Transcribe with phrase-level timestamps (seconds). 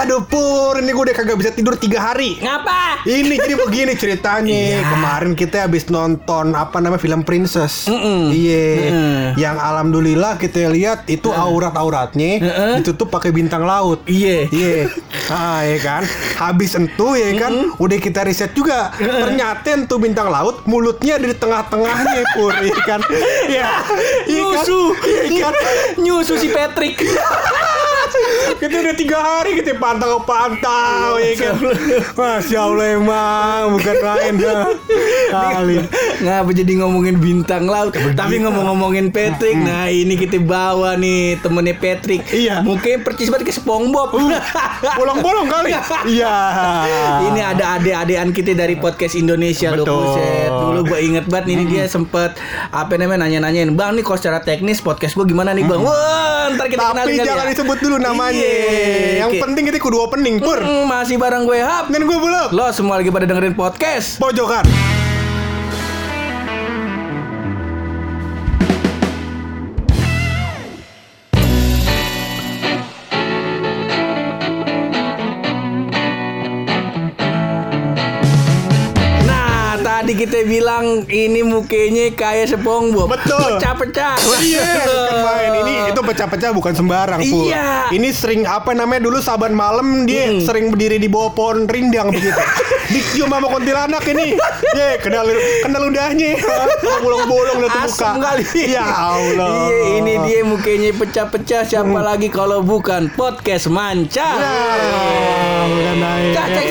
[0.00, 2.40] Aduh Pur, ini gue udah kagak bisa tidur tiga hari.
[2.40, 3.04] Ngapa?
[3.04, 4.80] Ini jadi begini ceritanya.
[4.88, 7.84] Kemarin kita habis nonton apa namanya film Princess.
[8.32, 8.96] Iya.
[9.36, 12.40] Yang alhamdulillah kita lihat itu aurat-auratnya
[12.80, 14.00] Ditutup pakai bintang laut.
[14.08, 14.48] Iya.
[14.48, 14.88] Iya.
[15.28, 16.02] Ah ya kan?
[16.40, 17.76] Habis entu ya kan?
[17.76, 18.96] Udah kita riset juga.
[18.96, 23.00] Ternyata entu bintang laut Mulutnya ada di tengah-tengahnya Pur Iya kan?
[23.52, 23.68] Iya
[24.32, 24.64] Iya kan?
[24.64, 24.80] Nyusu.
[25.28, 25.54] Iya kan?
[26.00, 27.04] Nyusu si Patrick.
[28.60, 31.54] kita udah tiga hari kita pantau pantau ya kan
[32.18, 34.64] masya allah emang bukan main dah
[35.30, 35.76] kali
[36.20, 37.96] Ngapa jadi ngomongin bintang laut?
[37.96, 42.28] Tapi ngomong-ngomongin Patrick, nah ini kita bawa nih temennya Patrick.
[42.28, 42.60] Iya.
[42.60, 44.12] Mungkin percis banget ke SpongeBob.
[45.00, 45.72] bolong-bolong kali
[46.08, 46.34] iya
[47.24, 49.96] Ini ada adik-adikan kita dari podcast Indonesia loh Betul.
[49.96, 50.50] Buset.
[50.50, 52.36] Dulu gue inget banget ini dia sempet
[52.70, 56.66] apa namanya nanya-nanyain Bang nih kalau secara teknis podcast gue gimana nih bang Wah ntar
[56.68, 57.50] kita tapi kenalin kali jangan ya.
[57.52, 58.40] disebut dulu namanya.
[58.40, 59.24] Iya.
[59.24, 59.40] yang Oke.
[59.40, 60.58] penting kita kudu opening pur.
[60.58, 61.92] Hmm, Masih bareng gue Hap.
[61.92, 64.16] Dan gue belum Lo semua lagi pada dengerin podcast.
[64.18, 64.64] Pojokan
[80.20, 83.08] kita bilang ini mukanya kayak SpongeBob.
[83.08, 83.56] Betul.
[83.56, 84.20] Pecah-pecah.
[84.44, 84.68] Iya,
[85.08, 87.48] kan main ini itu pecah-pecah bukan sembarang pur.
[87.48, 87.88] Iya.
[87.88, 92.36] Ini sering apa namanya dulu saban malam dia sering berdiri di bawah pohon rindang begitu.
[92.92, 94.36] Dicium sama kuntilanak ini.
[94.76, 95.24] Ye, kenal
[95.64, 96.36] kenal ludahnya.
[97.00, 97.86] Bolong-bolong muka.
[97.88, 98.44] Asem kali.
[98.76, 99.72] Ya Allah.
[99.72, 101.64] Iya, ini dia mukanya pecah-pecah.
[101.64, 104.36] Siapa lagi kalau bukan podcast manca.
[104.36, 106.34] Ya, bukan naik.
[106.36, 106.70] Cak, cek.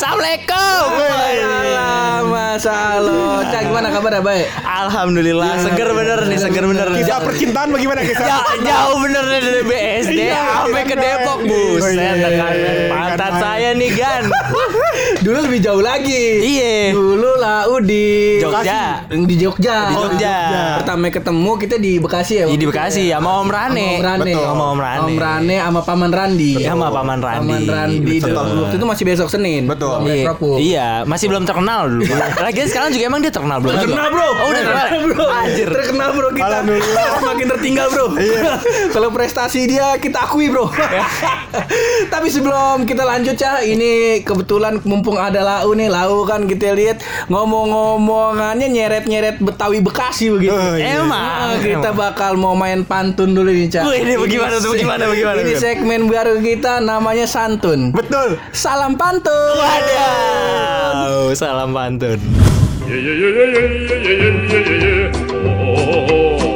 [0.00, 0.84] Assalamualaikum.
[0.96, 2.69] Waalaikumsalam.
[2.70, 3.42] Allah.
[3.44, 4.46] Cak, gimana kabar baik?
[4.60, 8.26] Alhamdulillah seger bener nih seger bener Kisah percintaan bagaimana kisah?
[8.26, 11.48] Ja- jauh bener nih dari BSD Iya, sampai ke iya, Depok iya.
[11.48, 14.22] buset Oh, iya, iya, iya, pantat saya nih Gan
[15.20, 16.40] Dulu lebih jauh lagi.
[16.40, 16.96] Iya.
[16.96, 19.04] Dulu lau di Jogja.
[19.04, 19.92] Di Jogja.
[19.92, 20.36] Di Jogja.
[20.80, 22.44] Pertama ketemu kita di Bekasi ya.
[22.48, 23.20] Iya, di Bekasi ya?
[23.20, 24.32] sama Om Rane Om Rane.
[24.32, 26.52] Betul, sama Om Rane Om Rane sama Paman Randi.
[26.56, 27.52] Iya, sama Paman Randi.
[27.52, 28.16] Paman Randi.
[28.24, 29.62] Waktu itu masih besok Senin.
[29.68, 30.08] Betul.
[30.08, 32.08] Iya, iya, masih belum terkenal dulu.
[32.40, 33.76] Lagian sekarang juga emang dia terkenal belum?
[33.76, 34.24] Terkenal bro.
[34.24, 34.88] Oh, udah terkenal.
[35.04, 35.26] bro.
[35.28, 35.68] Anjir.
[35.68, 36.46] Terkenal bro kita.
[36.48, 37.06] Alhamdulillah.
[37.20, 38.06] Semakin tertinggal bro.
[38.96, 40.72] Kalau prestasi dia kita akui bro.
[42.12, 47.02] Tapi sebelum kita lanjut ya, ini kebetulan mumpung ada Lau nih, Lau kan kita lihat
[47.26, 50.54] ngomong-ngomongannya nyeret-nyeret Betawi Bekasi begitu.
[50.54, 51.00] Oh, iya.
[51.00, 51.56] Emang.
[51.56, 53.88] Nah, kita bakal mau main pantun dulu nih, Cak.
[53.88, 57.90] Wih, ini bagaimana tuh, bagaimana, bagaimana, Ini segmen baru kita namanya santun.
[57.90, 58.36] Betul.
[58.52, 59.56] Salam pantun.
[59.56, 62.20] Waduh, salam pantun.
[62.90, 65.14] Yeah, yeah, yeah, yeah, yeah, yeah, yeah, yeah, yeah, yeah.
[65.46, 66.49] Oh, oh, oh.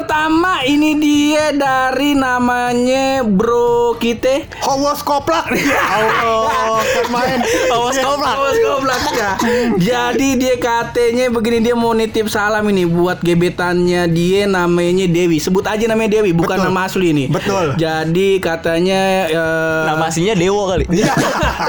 [0.00, 4.48] Pertama ini dia dari namanya Bro kita.
[4.64, 5.52] Hawas koplak.
[5.52, 7.38] Ya Allah, kan main.
[7.68, 8.32] Awas koplak.
[8.32, 9.30] Awas goblok ya.
[9.76, 15.36] Jadi dia katanya begini dia mau nitip salam ini buat gebetannya dia namanya Dewi.
[15.36, 16.72] Sebut aja namanya Dewi, bukan Betul.
[16.72, 17.24] nama asli ini.
[17.28, 17.76] Betul.
[17.76, 20.88] Jadi katanya eh, Nama aslinya Dewo kali.
[20.88, 21.12] Iya.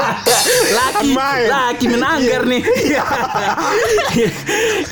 [0.80, 1.48] laki Main.
[1.52, 2.64] laki menanggar nih.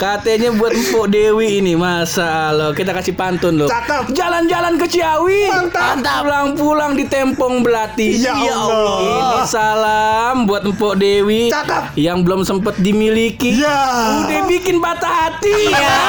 [0.03, 3.69] Katanya buat Mpok Dewi ini masa Allah kita kasih pantun loh.
[3.69, 4.09] Cakep.
[4.17, 5.53] Jalan-jalan ke Ciawi.
[5.53, 6.25] Mantap.
[6.25, 8.17] Pulang-pulang di Tempong Belati.
[8.17, 8.97] Ya Allah.
[9.05, 11.53] Ini salam buat Mpok Dewi.
[11.53, 11.93] Cakep.
[11.93, 13.61] Yang belum sempet dimiliki.
[13.61, 14.25] Ya.
[14.25, 15.69] Udah bikin patah hati.
[15.69, 16.01] Ya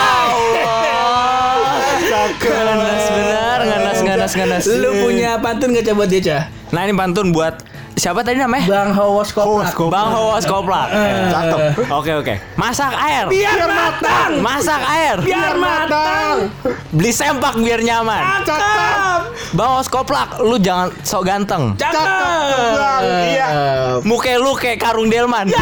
[2.09, 2.49] Cakep.
[2.49, 4.65] Nganas benar, nganas nganas nganas.
[4.81, 6.43] Lu punya pantun gak coba dia Cah?
[6.73, 7.61] Nah ini pantun buat
[8.01, 8.65] siapa tadi namanya?
[8.65, 9.93] Bang Hawas Hawas Koplak.
[9.93, 10.89] Bang Hawas Koplak.
[11.29, 11.61] Cakep.
[11.93, 12.35] Oke oke.
[12.57, 13.29] Masak air.
[13.29, 14.31] Biar matang.
[14.41, 15.17] Masak air.
[15.21, 16.49] Biar matang.
[16.97, 18.49] Beli sempak biar nyaman.
[18.49, 19.21] Cakep.
[19.53, 21.77] Bang Hawas Koplak, lu jangan sok ganteng.
[21.77, 22.09] Cakep.
[22.81, 23.05] Bang.
[23.05, 23.49] Iya.
[24.09, 25.53] Muka lu kayak karung delman.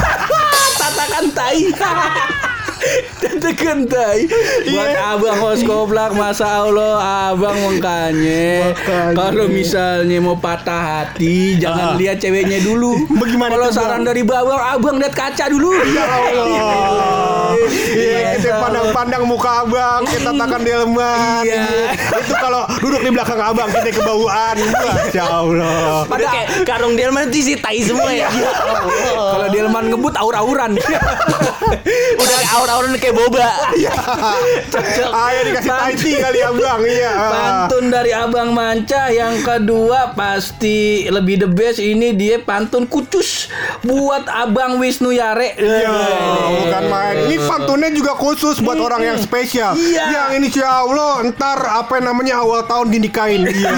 [0.80, 1.60] Tatakan tai.
[3.22, 4.28] Tatakan tai.
[4.66, 6.94] Buat abang host goblok masa Allah
[7.28, 8.72] abang Makanya.
[9.12, 11.94] kalau misalnya mau patah hati jangan Ah.
[11.94, 12.96] lihat ceweknya dulu.
[13.12, 14.08] Bagaimana Kalau saran Bang?
[14.08, 15.70] dari bawang abang lihat kaca dulu.
[15.86, 17.54] Ya Allah.
[17.96, 21.40] Iya, kita pandang-pandang muka abang, kita takan delman.
[21.42, 21.64] Iya.
[22.14, 24.56] Itu kalau duduk di belakang abang kita kebauan.
[24.60, 26.04] Masya Allah.
[26.04, 28.28] Udah kayak karung delman itu isi tai semua ya.
[29.08, 30.76] Kalau Delman ngebut aur-auran.
[32.56, 33.48] Aur-auran kayak boba.
[35.26, 37.12] Ayo dikasih taiti kali abang iya.
[37.12, 43.52] Pantun dari Abang Manca yang kedua pasti lebih the best ini dia pantun kucus
[43.84, 45.52] buat Abang Wisnu Yare.
[45.60, 45.92] Iya,
[46.64, 47.16] bukan main.
[47.28, 49.76] Ini pantunnya juga khusus buat orang yang spesial.
[49.76, 50.04] Iya.
[50.08, 53.44] Yang ini insya Allah ntar apa namanya awal tahun dinikahin.
[53.44, 53.72] Iya.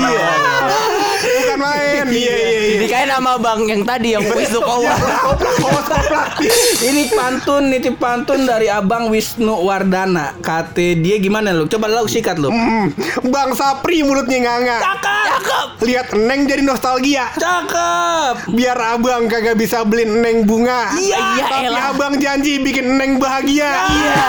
[1.18, 2.06] bukan main.
[2.06, 2.70] Iya iya iya.
[2.78, 4.94] Dinikahin sama bang yang tadi yang Wisnu Kowa.
[6.88, 10.36] Ini pantun, ini pantun dari Abang Wisnu Wardana.
[10.38, 11.64] Kata dia gimana lu?
[11.66, 12.48] Coba lu sikat lu.
[12.48, 12.92] Hmm,
[13.32, 14.78] Bang Sapri mulutnya nganga.
[14.78, 15.68] Cakep.
[15.84, 17.32] Lihat Neng jadi nostalgia.
[17.34, 18.52] Cakep.
[18.52, 20.92] Biar abang kagak bisa beli Neng bunga.
[20.94, 21.16] Iya.
[21.38, 21.82] Iya, Tapi elah.
[21.92, 23.88] abang janji bikin Neng bahagia.
[23.88, 24.16] Iya.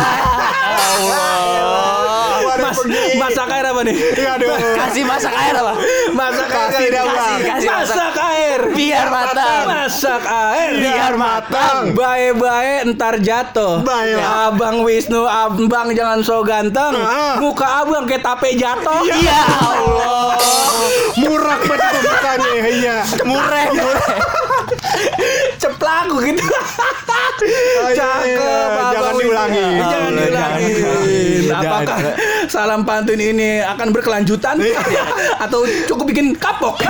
[2.59, 2.75] Mas,
[3.17, 3.95] masak air apa nih?
[4.35, 4.53] Aduh.
[4.77, 5.73] Kasih masak air apa?
[6.13, 6.69] Masak air.
[6.69, 6.89] Kasih.
[6.91, 7.97] Kasih, kasih masak.
[7.97, 8.59] Masak air.
[8.75, 9.63] Biar matang.
[9.65, 10.71] Masak air.
[10.77, 11.77] Biar matang.
[11.95, 13.81] Bae-bae ntar jatuh.
[13.81, 14.28] Bae lah.
[14.29, 16.93] Abang Wisnu, abang jangan so ganteng.
[17.01, 17.41] Ah.
[17.41, 19.01] Muka abang kayak tape jatuh.
[19.17, 20.37] Ya Allah.
[21.17, 22.51] Murah banget mukanya.
[22.69, 22.97] Iya.
[23.25, 24.17] Mureh, mureh.
[25.57, 26.45] Ceplak gitu.
[27.97, 28.25] Cakep.
[28.29, 28.53] iya.
[28.93, 29.65] Jangan diulangi.
[29.81, 31.21] Jangan Jangan, diulangi.
[31.49, 31.97] Apakah
[32.45, 34.61] salam pantun ini akan berkelanjutan
[35.41, 36.77] atau cukup bikin kapok?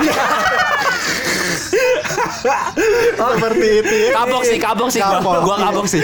[3.20, 4.10] Seperti itu ya.
[4.16, 5.00] Kapok sih, kapok sih.
[5.00, 5.34] Gua, Kapok.
[5.44, 6.00] gua kapok sih.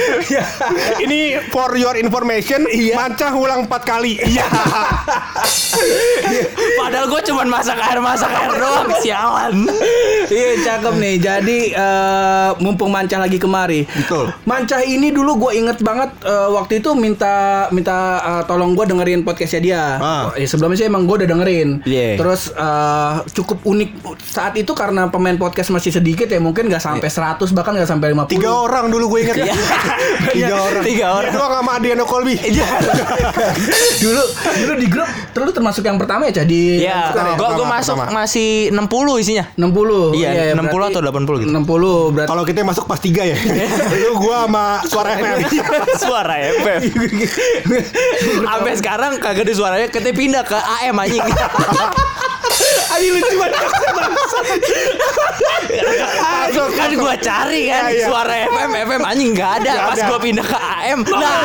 [1.05, 4.19] Ini for your information, Manca ulang 4 kali.
[4.21, 4.47] Iya.
[6.77, 8.89] Padahal gua cuma masak air, masak air doang.
[9.01, 9.55] Sialan.
[10.27, 11.15] Iya cakep nih.
[11.19, 13.85] Jadi eh, mumpung Mancah lagi kemari.
[13.87, 14.33] Betul.
[14.49, 19.21] Mancah ini dulu gue inget banget eh, waktu itu minta minta eh, tolong gue dengerin
[19.23, 19.83] podcastnya dia.
[20.01, 20.25] Ah.
[20.35, 21.69] Ya, sebelumnya sih emang gue udah dengerin.
[21.85, 22.17] Iya.
[22.19, 23.91] Terus eh, cukup unik
[24.27, 28.13] saat itu karena pemain podcast masih sedikit ya mungkin nggak sampai 100 bahkan nggak sampai
[28.13, 28.33] 50.
[28.33, 29.37] Tiga orang dulu gue inget.
[30.37, 30.83] Tiga orang.
[30.83, 31.31] Tiga orang.
[31.33, 32.35] Itu sama Adriano Colby.
[34.03, 34.23] dulu
[34.57, 38.21] dulu di grup terus termasuk yang pertama ya jadi Ya, gua pertama, masuk pertama.
[38.23, 39.45] masih 60 isinya.
[39.57, 40.17] 60.
[40.17, 41.51] Iya, 60 berarti atau 80 gitu.
[41.53, 43.37] 60 berarti Kalau kita masuk pas tiga ya.
[44.03, 45.39] Lu gua sama suara FM.
[45.97, 46.81] Suara FM.
[48.43, 51.25] Sampai sekarang kagak ada suaranya, kita pindah ke AM anjing.
[52.93, 53.61] Ayo lucu banget.
[56.77, 58.07] Kan gua cari kan Iya, iya.
[58.07, 60.09] suara FM FM anjing nggak ada Nggak pas ada.
[60.09, 61.41] gua pindah ke AM nah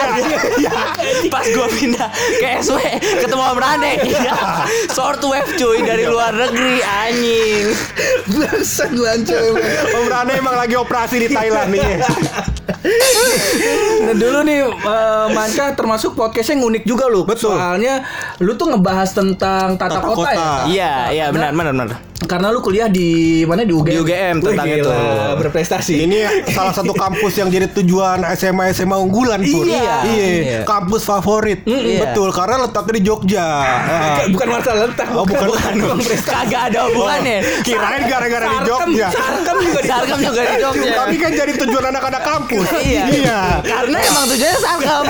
[1.27, 2.07] pas gua pindah
[2.38, 2.77] ke SW
[3.18, 4.36] ketemu Om Rane iya
[4.89, 7.65] short wave cuy dari luar negeri anjing
[8.31, 9.39] Bangsat lu anjir.
[9.92, 11.81] Om Rane emang lagi operasi di Thailand nih.
[14.01, 17.53] Nah dulu nih eh, Manca termasuk podcastnya yang unik juga lu Betul.
[17.53, 18.01] Soalnya
[18.37, 20.31] lu tuh ngebahas tentang tata, Tata kota, kota.
[20.31, 23.09] ya iya iya benar benar benar Karena lu kuliah di
[23.43, 24.89] mana di UGM Di UGM tentang Wih, itu.
[25.37, 29.65] Berprestasi Ini salah satu kampus yang jadi tujuan SMA SMA unggulan Pur.
[29.65, 30.05] Iya.
[30.05, 30.25] Iya.
[30.37, 30.59] Iya.
[30.61, 31.65] Kampus favorit.
[31.65, 33.41] Betul, karena letaknya di Jogja.
[33.41, 34.21] Ah.
[34.29, 35.49] Bukan masalah letak Oh, bukan.
[35.49, 39.07] bukan prestasi kagak ada hubungannya Kirain gara-gara di Jogja.
[39.09, 42.50] Sarkem juga di Sarkem juga di Jogja Tapi kan jadi tujuan anak-anak kampus.
[42.81, 43.03] Iya.
[43.07, 43.39] Iya.
[43.62, 45.03] Karena emang tujuannya Sarkem.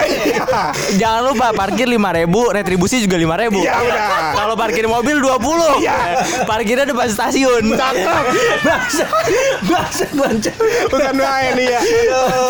[1.02, 3.64] Jangan lupa parkir 5000, retribusi juga 5000.
[3.64, 4.08] Iya, udah.
[4.36, 5.82] Kalau parkir mobil 20.
[5.82, 5.98] Iya.
[6.46, 7.64] Parkirnya depan stasiun.
[7.74, 8.24] Cakep.
[8.68, 9.06] Bahasa
[9.66, 10.54] Bahasa Manca
[10.92, 11.80] Bukan main iya.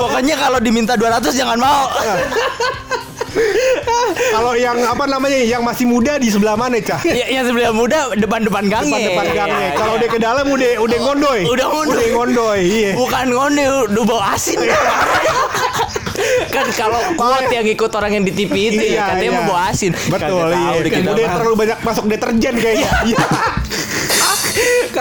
[0.02, 1.88] Pokoknya kalau diminta 200 jangan mau.
[4.36, 7.00] Kalau yang apa namanya yang masih muda di sebelah mana, Cah?
[7.22, 9.12] Ya, yang sebelah muda depan-depan gangnya.
[9.12, 9.68] Depan-depan gangnya.
[9.72, 10.00] Iya, Kalau iya.
[10.00, 11.42] udah ke dalam udah udah ngondoy.
[11.48, 12.08] Udah ngondoy.
[12.12, 12.56] Udah.
[12.62, 12.92] Iya.
[12.96, 14.60] bukan ngonde udah bau asin.
[16.54, 19.38] kan kalau kuat yang ikut orang yang di TV itu ya Iya, katanya iya.
[19.40, 19.92] mau bau asin.
[19.96, 20.56] Betul, Kagak iya.
[20.56, 22.90] tahu Kan kita udah terlalu banyak masuk deterjen kayaknya.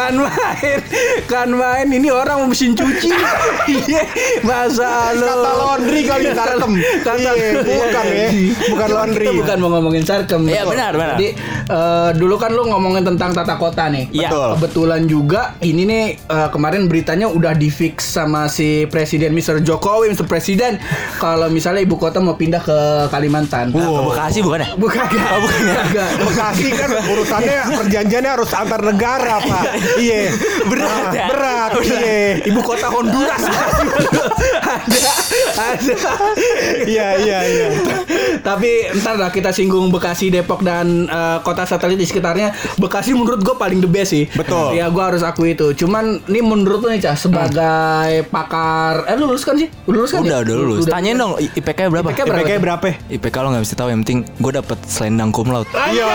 [0.00, 0.08] Iya.
[0.10, 0.78] kan main
[1.26, 3.12] kan main ini orang mesin cuci
[3.76, 4.02] iya
[4.42, 6.72] masa lu Kata laundry kali sarkem.
[7.00, 8.28] kata Iya, bukan ya.
[8.66, 9.24] Bukan laundry.
[9.24, 10.70] kita bukan mau ngomongin sarkem Iya, Betul.
[10.70, 11.14] benar, benar.
[11.14, 11.28] jadi
[11.66, 14.28] eh, dulu kan lu ngomongin tentang tata kota nih Iya.
[14.30, 14.48] Betul.
[14.56, 19.60] kebetulan juga ini nih eh, kemarin beritanya udah di fix sama si presiden Mr.
[19.60, 20.24] Jokowi Mr.
[20.24, 20.80] Presiden
[21.16, 22.78] kalau misalnya ibu kota mau pindah ke
[23.08, 24.68] Kalimantan Ke Bekasi bukan ya?
[24.74, 26.06] bukan Oh, bukan ya?
[26.20, 29.64] Bekasi kan urusannya perjanjiannya harus antar negara, Pak.
[29.98, 30.30] Iya.
[30.68, 31.26] Berat ya?
[31.32, 31.70] Berat.
[31.80, 32.44] Iya.
[32.46, 33.42] ibu kota Honduras
[34.74, 35.12] ada
[35.58, 35.94] ada
[36.86, 37.68] Iya, iya, iya.
[38.40, 42.54] Tapi ntar lah kita singgung Bekasi, Depok dan eh, kota satelit di sekitarnya.
[42.78, 44.28] Bekasi menurut gue paling the best sih.
[44.36, 44.76] Betul.
[44.76, 45.72] Ya gue harus akui itu.
[45.74, 49.72] Cuman ini menurut lu nih Cah sebagai pakar, eh lu lulus kan sih?
[49.88, 50.20] Lulus kan?
[50.20, 50.44] Udah ya?
[50.44, 50.84] udah lulus.
[50.84, 52.12] Tanyain dong IPK berapa?
[52.12, 52.44] IPK berapa?
[52.44, 52.86] IPK berapa?
[53.08, 55.70] IPK lo nggak mesti tahu yang penting gue dapet selendang cum laude.
[55.72, 56.12] Iya.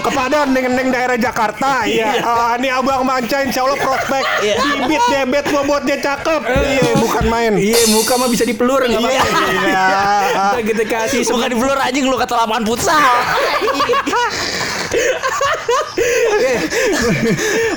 [0.00, 1.51] Kepada neng-neng daerah Jakarta,
[1.88, 2.10] iya.
[2.22, 4.24] Ah, ini abang manca, insya Allah prospek.
[4.42, 6.40] Bibit debet gua buat dia cakep.
[6.46, 7.52] Iya, bukan main.
[7.58, 9.26] Iya muka mah bisa dipelur nggak apa-apa.
[9.50, 9.86] Iya.
[10.62, 12.98] Kita kita kasih Bukan di pelur anjing lu kata lapangan futsal.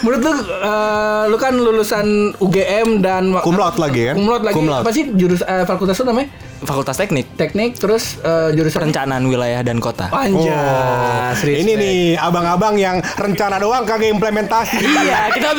[0.04, 4.16] Menurut lu, eh, lu kan lulusan UGM dan laude lagi kan?
[4.20, 4.60] Laude lagi.
[4.60, 6.30] Apa sih jurus eh, fakultas itu namanya?
[6.66, 10.10] Fakultas Teknik, Teknik terus eh, jurusan Perencanaan Wilayah dan Kota.
[10.10, 14.78] Anjas, Oh, ini nih abang-abang yang rencana doang kagak implementasi.
[15.06, 15.50] Iya, kita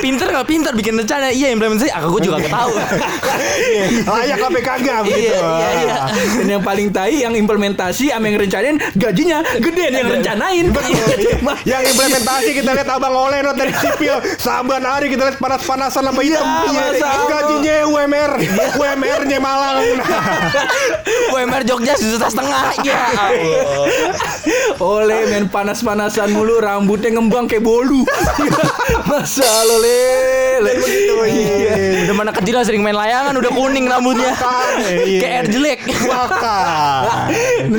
[0.00, 1.28] pinter nggak pinter bikin rencana.
[1.28, 1.92] Iya implementasi.
[1.92, 2.72] Aku juga nggak tahu.
[3.54, 5.34] Iya, Layak apa kagak begitu.
[5.34, 5.96] iya, iya.
[6.34, 10.66] Dan yang paling tai yang implementasi sama yang rencanain gajinya gede yang rencanain.
[10.72, 11.04] Iya.
[11.64, 16.20] Yang implementasi kita lihat abang oleh not dari sipil saban hari kita lihat panas-panasan sama
[16.20, 16.44] hitam.
[16.66, 17.10] Iya, Iya.
[17.24, 18.32] Gajinya UMR,
[18.74, 19.76] UMR-nya Malang.
[21.34, 22.62] UMR Jogja sejuta setengah.
[22.86, 23.86] Ya Allah.
[24.78, 28.02] Oleh main panas-panasan mulu rambutnya ngembang kayak bolu.
[29.10, 30.02] Masa lo le.
[31.28, 32.04] iya.
[32.06, 34.32] Udah mana kecil sering main layangan udah kuning rambutnya.
[34.84, 35.20] Iya.
[35.20, 35.80] Kayak air jelek.
[36.08, 36.58] Maka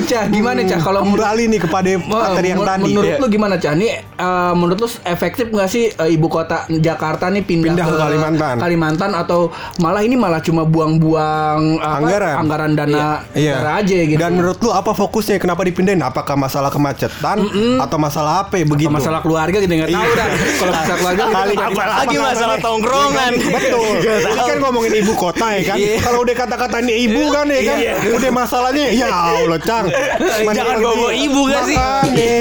[0.06, 2.92] Cah, gimana Cah kalau kembali nih kepada materi yang tadi.
[2.92, 3.22] Menurut Iya.
[3.22, 3.74] lu gimana Cah?
[3.78, 8.56] Nih eh, menurut lu efektif nggak sih eh, ibu kota Jakarta nih pindah, ke Kalimantan.
[8.58, 12.36] Kalimantan atau malah ini malah cuma buang-buang Anggaran.
[12.56, 13.52] Anggaran dana Iya.
[13.54, 14.16] negara aja gitu.
[14.18, 15.36] Dan menurut lu apa fokusnya?
[15.38, 16.00] Kenapa dipindahin?
[16.00, 17.38] Apakah masalah kemacetan
[17.78, 18.56] atau masalah apa?
[18.58, 18.88] Begitu.
[18.88, 20.16] masalah keluarga kita nggak tahu Iya.
[20.16, 20.28] dah.
[20.56, 21.76] Kalau masalah keluarga kita Kali- nggak tahu.
[21.76, 23.32] Apalagi masalah tongkrongan.
[23.36, 23.94] Betul.
[24.32, 25.78] Ini kan ngomongin ibu kota ya kan.
[25.78, 25.96] Iya.
[26.00, 27.78] Kalau udah kata-kata ini ibu kan ya kan.
[28.16, 29.86] Udah masalahnya ya Allah Cang.
[30.58, 31.78] Jangan bawa ibu gak sih?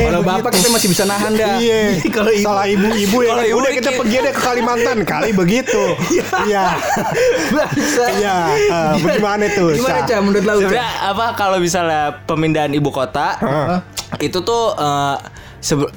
[0.04, 1.58] Kalau bapak kita masih bisa nahan dah.
[1.58, 1.80] Iya.
[2.16, 3.30] Kalau ibu Salah ibu-ibu ya.
[3.32, 3.50] Kalau kan.
[3.50, 5.82] ibu Udah kita pergi deh ke Kalimantan kali begitu.
[6.44, 6.64] Iya.
[8.14, 8.36] Iya.
[8.70, 9.74] Ah, Bagaimana tuh?
[9.74, 10.50] Gimana Cah menurut lu?
[10.50, 10.56] Cah?
[10.60, 13.36] Sebenarnya apa kalau misalnya pemindahan ibu kota
[14.18, 15.16] itu tuh eh,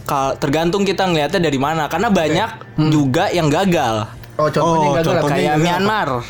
[0.04, 2.50] kal- tergantung kita ngelihatnya dari mana karena banyak
[2.88, 5.06] juga yang gagal Oh contohnya Oh, gagal.
[5.18, 6.22] contohnya kayak gagal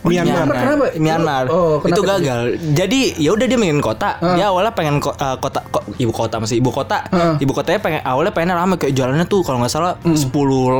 [0.00, 0.46] Myanmar.
[0.46, 0.56] Myanmar.
[0.56, 0.84] Kenapa?
[0.96, 1.44] Myanmar.
[1.46, 2.40] Oh, kenapa itu gagal.
[2.72, 4.16] Jadi ya udah dia pengen kota.
[4.16, 4.32] Ah.
[4.32, 7.04] Dia awalnya pengen ko- eh, kota ko- ibu kota masih ibu kota.
[7.06, 7.36] Ah.
[7.36, 10.24] Ibu kotanya pengen awalnya pengen rame kayak jalannya tuh kalau nggak salah 10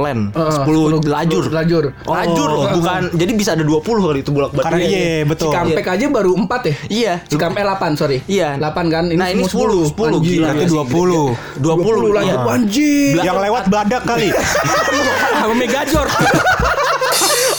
[0.01, 1.45] lane, Ah, 10 10 lajur.
[1.51, 1.85] lajur.
[2.01, 3.03] Lajur loh, bukan.
[3.13, 4.65] Jadi bisa ada 20 kali itu bolak-balik.
[4.65, 5.53] Karena iya betul.
[5.53, 6.75] Cikampek aja baru 4 ya?
[6.89, 7.13] Iya.
[7.27, 8.19] Cikampek 8 sorry.
[8.25, 8.57] Iya.
[8.57, 9.05] 8 kan?
[9.07, 10.17] Ini Nah, ini semua 10, 10.
[10.17, 10.41] Anjing.
[10.41, 10.49] Gila.
[10.49, 11.25] Berarti 20.
[11.61, 12.49] 20, 20 lajur iya.
[12.49, 13.13] anjing.
[13.21, 14.29] Yang lewat badak kali.
[15.41, 16.07] Sama Megajor.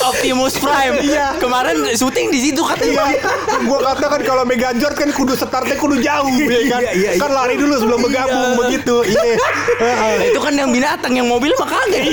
[0.02, 0.96] Optimus Prime.
[1.02, 1.38] Iya.
[1.38, 3.06] Kemarin syuting di situ katanya.
[3.14, 3.22] Iya,
[3.66, 6.82] gua katakan kalau Megajord kan kudu startnya kudu jauh ya kan.
[6.82, 7.22] Iya, iya, iya.
[7.22, 8.96] Kan lari dulu sebelum bergabung begitu.
[9.06, 9.36] Iya.
[10.34, 12.04] Itu kan yang binatang, yang mobil mah kagak.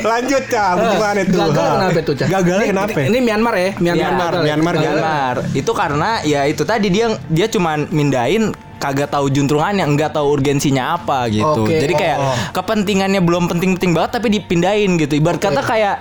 [0.00, 1.38] Lanjut Cah, gimana tuh?
[1.38, 2.28] Gagal kenapa tuh, Cah?
[2.28, 2.98] Gagalnya Ini- kenapa?
[3.00, 3.70] Ini Myanmar ya?
[3.78, 4.46] Myanmar Myanmar, gagal ya?
[4.46, 4.96] Myanmar Gagal.
[4.96, 5.36] gagal.
[5.56, 10.96] Itu karena ya itu tadi dia dia cuman mindahin kagak tahu juntrungannya, enggak tahu urgensinya
[10.96, 11.68] apa gitu.
[11.68, 11.76] Oke.
[11.76, 12.36] Jadi kayak Oh.
[12.56, 15.20] kepentingannya belum penting-penting banget tapi dipindahin gitu.
[15.20, 16.00] Ibarat kata kayak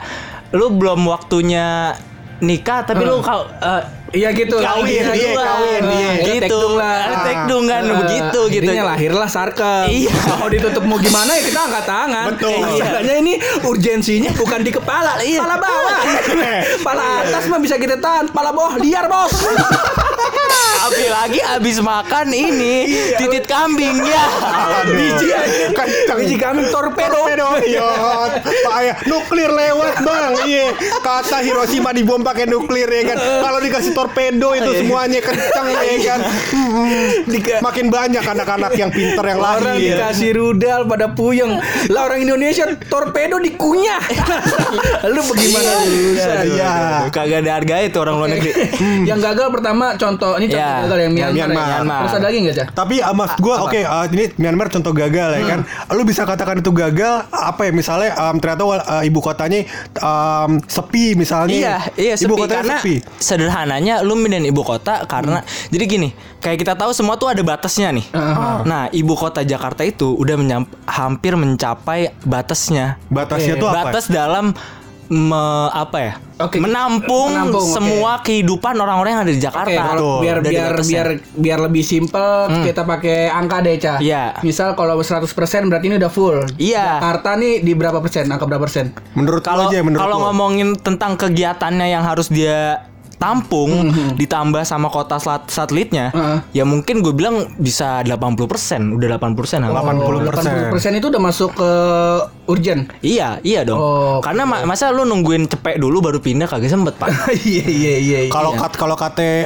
[0.56, 1.94] lu belum waktunya
[2.40, 4.58] nikah tapi lu kalau eh, Iya gitu.
[4.58, 5.46] Kawin, Iya, iya, duluan.
[5.46, 6.12] kawin, iya.
[6.16, 6.42] itu gitu.
[6.42, 6.96] tekdung lah.
[7.00, 7.96] Ada tekdung kan Ah.
[7.96, 8.64] begitu gitu.
[8.66, 9.86] Intinya lahirlah sarkem.
[9.88, 10.14] Iya.
[10.34, 12.26] Mau ditutup mau gimana ya kita angkat tangan.
[12.34, 12.58] Betul.
[12.74, 15.40] Masalahnya ini urgensinya bukan di kepala, Iya.
[15.40, 16.00] kepala bawah.
[16.76, 19.34] Kepala atas mah bisa kita tahan, kepala bawah liar bos.
[20.80, 24.26] Tapi lagi abis makan ini titit kambing ya.
[24.88, 25.28] Biji
[25.70, 26.18] kenceng.
[26.18, 27.30] Biji kambing torpedo.
[27.30, 27.86] Torpedo, iya.
[28.66, 28.94] Bahaya.
[29.06, 30.74] Nuklir lewat bang, iya.
[30.98, 33.18] Kata Hiroshima dibom pakai nuklir ya kan.
[33.20, 36.20] Kalau dikasih torpedo itu semuanya kenceng ya kan.
[36.70, 37.26] Hmm.
[37.60, 39.98] Makin banyak anak-anak yang pinter yang Orang lahir.
[39.98, 41.58] dikasih rudal pada puyeng.
[41.90, 43.98] Lah orang Indonesia torpedo dikunyah.
[45.14, 46.36] Lu bagaimana urusan?
[46.48, 46.74] Iya.
[47.10, 48.54] Kagak ada harganya tuh orang luar negeri.
[49.04, 50.82] yang gagal pertama contoh ini contoh Ya.
[50.86, 51.34] gagal yang Myanmar.
[51.34, 51.46] ya.
[51.50, 52.00] Myanmar.
[52.00, 52.68] Terus ada lagi nggak cah?
[52.72, 55.60] Tapi uh, mas gue oke uh, ini Myanmar contoh gagal ya kan.
[55.90, 58.64] Lu bisa katakan itu gagal apa ya misalnya um, ternyata
[59.02, 59.66] ibu kotanya
[60.66, 61.58] sepi misalnya.
[61.58, 62.96] Iya, iya sepi ibu kotanya karena sepi.
[63.90, 65.42] Sederhananya lu mindahin ibu kota karena
[65.74, 68.06] jadi gini, kayak kita tahu semua tuh ada batasnya nih.
[68.66, 73.02] Nah, ibu kota Jakarta itu udah menyam- hampir mencapai batasnya.
[73.10, 73.62] Batasnya Oke.
[73.62, 73.78] tuh apa?
[73.90, 74.54] Batas dalam
[75.10, 76.14] me- apa ya?
[76.40, 76.62] Oke.
[76.62, 79.76] Menampung, Menampung, semua kehidupan orang-orang yang ada di Jakarta.
[79.76, 80.20] Kalau Betul.
[80.24, 83.98] biar biar biar biar lebih simpel kita pakai angka deh, Cah.
[84.00, 84.40] Iya.
[84.40, 85.28] Misal kalau 100%
[85.68, 86.46] berarti ini udah full.
[86.56, 87.02] Iya.
[87.02, 88.30] Jakarta nih di berapa persen?
[88.30, 88.96] Angka berapa persen?
[89.18, 92.88] Menurut kalau aja menurut kalau ngomongin tentang kegiatannya yang harus dia
[93.20, 93.72] tampung
[94.16, 96.38] ditambah sama kota sat- satelitnya, Heeh.
[96.54, 99.76] ya mungkin gue bilang bisa 80%, udah 80% hampir.
[99.76, 100.72] 80%.
[100.72, 101.72] 80% itu udah masuk ke
[102.46, 102.88] urgent.
[103.00, 103.78] Iya, iya dong.
[103.78, 107.12] Oh, Karena ma- masa lu nungguin cepek dulu baru pindah kagak sempet, Pak.
[107.46, 108.20] Iya iya iya.
[108.30, 109.46] Kalau kat kalau kata eh,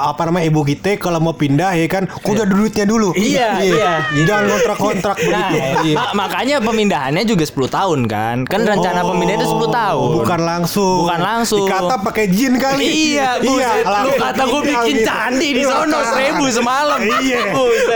[0.00, 3.10] apa namanya ibu kita kalau mau pindah ya kan kudu ada duitnya dulu.
[3.12, 4.26] Iya, iya, gitu.
[4.26, 5.58] Jangan kontrak-kontrak Nah, begitu.
[5.84, 5.96] Iya.
[5.96, 8.36] ma- makanya pemindahannya juga 10 tahun kan.
[8.44, 10.06] Kan rencana pemindahan itu 10 tahun.
[10.06, 10.96] Oh, Bukan langsung.
[11.02, 11.66] Bukan langsung.
[11.66, 12.86] Dikata pakai jin kali.
[13.10, 13.84] Iya, buset.
[13.86, 15.06] lu kata gue bikin gitu.
[15.06, 16.06] candi di Iya, sono kan.
[16.10, 16.98] seribu semalam.
[17.00, 17.40] Iya.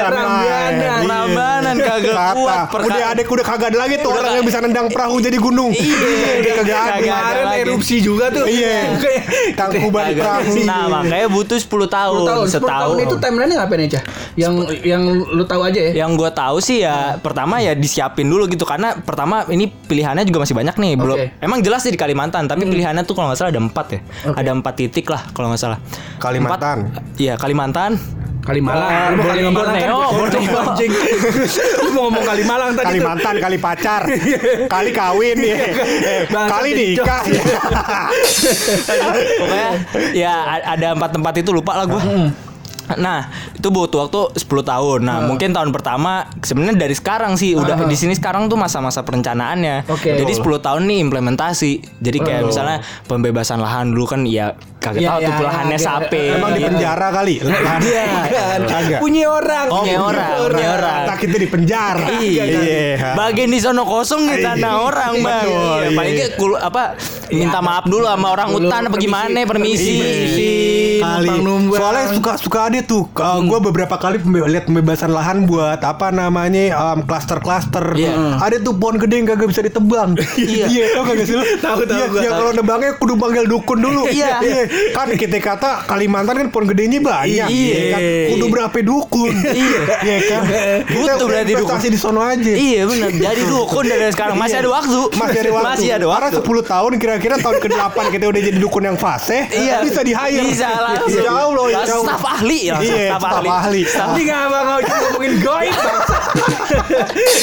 [0.02, 0.95] Rambanan, Iya.
[1.02, 2.66] Rambanan kagak kuat.
[2.83, 5.71] Udah adek udah kagak ada lagi tuh Udah orang yang bisa nendang perahu jadi gunung.
[5.73, 5.99] Iya,
[6.40, 6.97] udah kagak ada.
[6.99, 8.45] kemarin erupsi juga tuh.
[8.45, 8.99] Iya.
[9.52, 10.52] Tangkuban perahu.
[10.62, 12.71] Nah, makanya butuh 10 tahun, 10 tahun, 10 setahun.
[12.71, 14.00] tahun itu timeline ngapain aja?
[14.35, 15.92] Yang yang lu tahu aja ya.
[15.97, 20.42] Yang gue tahu sih ya pertama ya disiapin dulu gitu karena pertama ini pilihannya juga
[20.42, 23.50] masih banyak nih belum emang jelas sih di Kalimantan tapi pilihannya tuh kalau nggak salah
[23.50, 24.00] ada empat ya
[24.33, 25.78] ada empat titik lah kalau nggak salah
[26.16, 26.90] Kalimantan.
[27.16, 27.97] Iya Kalimantan
[28.42, 28.82] Kalimalang.
[29.14, 30.90] Oh, Kalimalang kan Borneo, Borneo, anjing.
[31.78, 32.87] Lu mau ngomong Kalimalang tadi.
[32.90, 34.02] Kalimantan kali pacar,
[34.75, 37.23] kali kawin ya, Eh, kali nikah.
[37.23, 37.61] ya.
[39.38, 39.68] pokoknya
[40.11, 40.35] ya
[40.66, 42.02] ada empat tempat itu lupa lah gue
[42.99, 45.01] Nah, itu butuh waktu 10 tahun.
[45.05, 49.89] Nah, mungkin tahun pertama sebenarnya dari sekarang sih udah di sini sekarang tuh masa-masa perencanaannya.
[49.89, 50.19] Oke.
[50.19, 51.73] Jadi 10 tahun nih implementasi.
[52.03, 55.87] Jadi kayak misalnya pembebasan lahan dulu kan ya kagak Iya, tahu tuh iya, lahannya iya.
[55.87, 56.23] sape.
[56.35, 56.69] Emang di gitu.
[56.75, 57.35] penjara kali.
[57.39, 58.05] Iya.
[58.67, 58.99] Kagak.
[58.99, 59.67] Punya orang.
[59.71, 61.01] Oh, punya orang, punya orang.
[61.07, 62.07] Tak kita di penjara.
[62.19, 62.45] Iya.
[63.15, 64.83] Bagian di sono kosong nih tanah Iya.
[64.83, 65.47] orang, Bang.
[65.47, 65.91] Iya, iya.
[65.95, 66.15] paling
[66.59, 66.83] apa
[67.31, 69.95] minta maaf dulu sama orang hutan apa gimana permisi.
[69.99, 70.82] Permisi.
[71.04, 71.28] Kali.
[71.28, 71.78] numpang numpang.
[71.78, 73.02] Soalnya suka suka ada tuh.
[73.42, 77.94] gue beberapa kali pembe- lihat pembebasan lahan buat apa namanya um, cluster-cluster.
[77.94, 78.38] Iya.
[78.38, 80.14] Ada tuh pohon gede yang kagak bisa ditebang.
[80.42, 80.66] Iya.
[80.66, 81.44] Iya, kagak sih lu?
[81.64, 82.21] Tahu, tahu Iya.
[82.23, 84.02] Yang kalau nebangnya kudu panggil dukun dulu.
[84.12, 84.38] Iya.
[84.92, 87.49] Kan kita kata Kalimantan kan pohon gedenya banyak.
[87.49, 87.78] Iya.
[87.90, 88.00] kan?
[88.28, 89.32] Kudu berapa dukun.
[89.42, 89.80] Iya.
[90.00, 90.42] Iya kan.
[90.85, 91.62] Kita Butuh berarti dukun.
[91.64, 92.52] investasi di sono aja.
[92.52, 93.09] Iya benar.
[93.11, 95.00] Jadi dukun dari sekarang masih ada waktu.
[95.12, 95.66] Masih ada waktu.
[95.68, 96.50] Masih ada Karena waktu.
[96.61, 99.38] 10 tahun kira-kira tahun ke-8 kita udah jadi dukun yang fase.
[99.49, 99.80] Iya.
[99.80, 100.42] Bisa di hire.
[100.42, 100.92] Bisa langsung.
[101.03, 102.07] Insya Allah, insya Allah.
[102.09, 102.77] Staf ahli ya.
[102.79, 103.81] Iya, staf ahli.
[103.85, 105.75] Tapi nggak bakal ngomongin goib.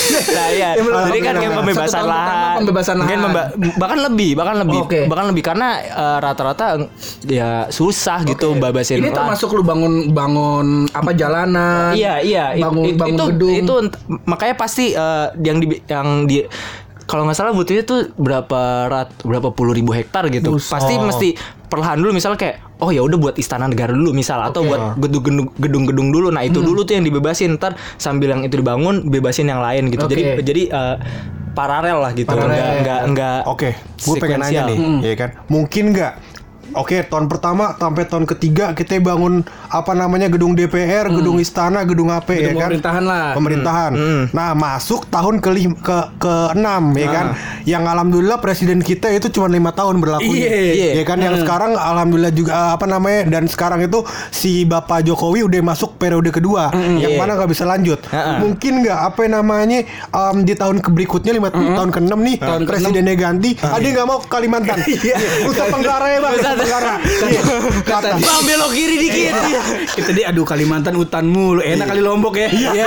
[0.10, 0.70] Nah, iya.
[0.74, 0.82] Ya.
[0.82, 2.56] Jadi kan kayak pembebasan lahan.
[2.58, 3.20] pembebasan lahan.
[3.22, 4.80] memba- bahkan lebih, bahkan lebih.
[5.06, 6.66] Bahkan lebih karena eh, rata-rata
[7.24, 11.94] ya susah gitu bebasin Ini termasuk lu bangun bangun apa jalanan?
[11.94, 13.54] Iya iya Bangun it- bangun itu gedung.
[13.56, 13.74] itu
[14.26, 16.42] makanya pasti eh, yang di yang di
[17.10, 20.70] kalau nggak salah butuhnya tuh berapa rat berapa puluh ribu hektar gitu Buset.
[20.70, 21.28] pasti mesti
[21.66, 25.50] perlahan dulu misalnya kayak oh ya udah buat istana negara dulu misal atau buat gedung-gedung
[25.58, 26.50] gedung-gedung dulu nah Hmm.
[26.50, 30.38] itu dulu tuh yang dibebasin ntar sambil yang itu dibangun bebasin yang lain gitu jadi
[30.38, 30.46] Oke.
[30.46, 30.96] jadi eh,
[31.50, 32.54] paralel lah gitu Paralel.
[32.54, 35.30] nggak nggak nggak Oke, gue pengen nanya nih, ya kan?
[35.50, 36.14] Mungkin nggak?
[36.78, 42.10] Oke, tahun pertama sampai tahun ketiga kita bangun apa namanya gedung DPR, gedung istana, gedung
[42.10, 42.70] AP ya kan?
[42.70, 43.26] pemerintahan lah.
[43.34, 43.92] Pemerintahan.
[44.30, 45.50] Nah, masuk tahun ke
[45.82, 47.26] ke ke enam ya kan?
[47.66, 50.30] Yang alhamdulillah presiden kita itu cuma lima tahun berlaku.
[50.30, 51.02] Iya.
[51.02, 51.18] Ya kan?
[51.18, 53.22] Yang sekarang alhamdulillah juga eh, apa namanya?
[53.30, 57.18] Dan sekarang itu si Bapak Jokowi udah masuk periode kedua, yang Iya.
[57.18, 58.00] mana nggak bisa lanjut.
[58.10, 58.38] Heeh.
[58.42, 59.80] Mungkin nggak apa namanya
[60.10, 64.08] em, di tahun berikutnya lima tahun ke enam nih Tahun presidennya ganti, ada yang nggak
[64.08, 64.78] mau ke Kalimantan.
[64.90, 65.16] Iya.
[65.48, 66.94] Nusa Tenggara ya bang, Tenggara.
[67.00, 67.42] Iya.
[67.82, 68.10] Kata.
[68.18, 69.62] Bang belok kiri dikit Iya.
[69.90, 71.62] Kita dia aduh Kalimantan hutan mulu.
[71.62, 72.50] Enak kali Lombok ya.
[72.50, 72.86] Iya.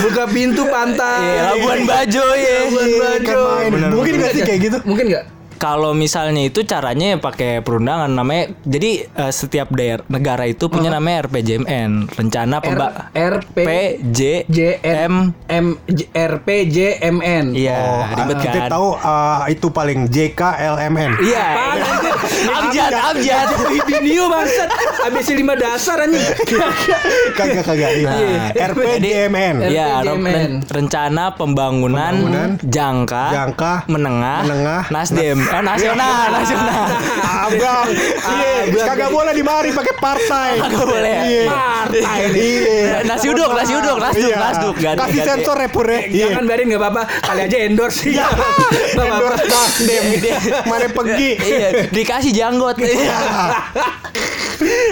[0.00, 1.24] Buka pintu pantai.
[1.26, 3.40] Iya, Labuan Bajo ya Labuan Iya, Bajo.
[3.40, 3.90] kan main.
[3.90, 4.78] Mungkin nggak sih kayak gitu?
[4.84, 5.26] Mungkin nggak?
[5.60, 10.88] Kalau misalnya itu caranya ya pakai perundangan namanya jadi eh, setiap daerah negara itu punya
[10.88, 17.20] namanya RPJMN rencana pemba R- RP PJ J M M J- R P J M
[17.20, 17.52] N.
[17.52, 21.20] Iya Oh, ribet kita kan tahu uh, itu paling JKLMN.
[21.20, 21.46] Iya
[22.42, 23.48] Abjad Abjad
[23.86, 24.68] Video bangsat.
[25.02, 26.24] ABC 5 dasar anjing.
[27.32, 27.90] kagak kagak.
[27.92, 28.68] Iya.
[28.70, 29.54] RPJMN.
[29.62, 30.24] Iya RPJMN.
[30.26, 36.84] ren- rencana pembangunan, Pembangunan, jangka, jangka, menengah, menengah, Nasdem, eh, nasional, nasional.
[37.20, 40.50] Abang, iya, kagak boleh dimari pakai partai.
[40.60, 41.22] Kagak boleh ya?
[41.24, 41.44] Iya.
[41.46, 42.18] Partai.
[42.30, 42.96] Iya.
[43.04, 44.36] Nasi uduk, nasi uduk, nasduk, Iya.
[44.38, 46.00] nasduk, ganti, Kasih sensor ya Pur ya.
[46.02, 46.26] Iya.
[46.30, 47.02] Jangan biarin nggak apa-apa.
[47.20, 48.02] Kali aja endorse.
[48.06, 48.26] Iya.
[48.94, 50.04] Endorse Nasdem.
[50.64, 51.30] Mana pergi.
[51.40, 51.68] Iya,
[52.30, 52.76] dikasih janggot.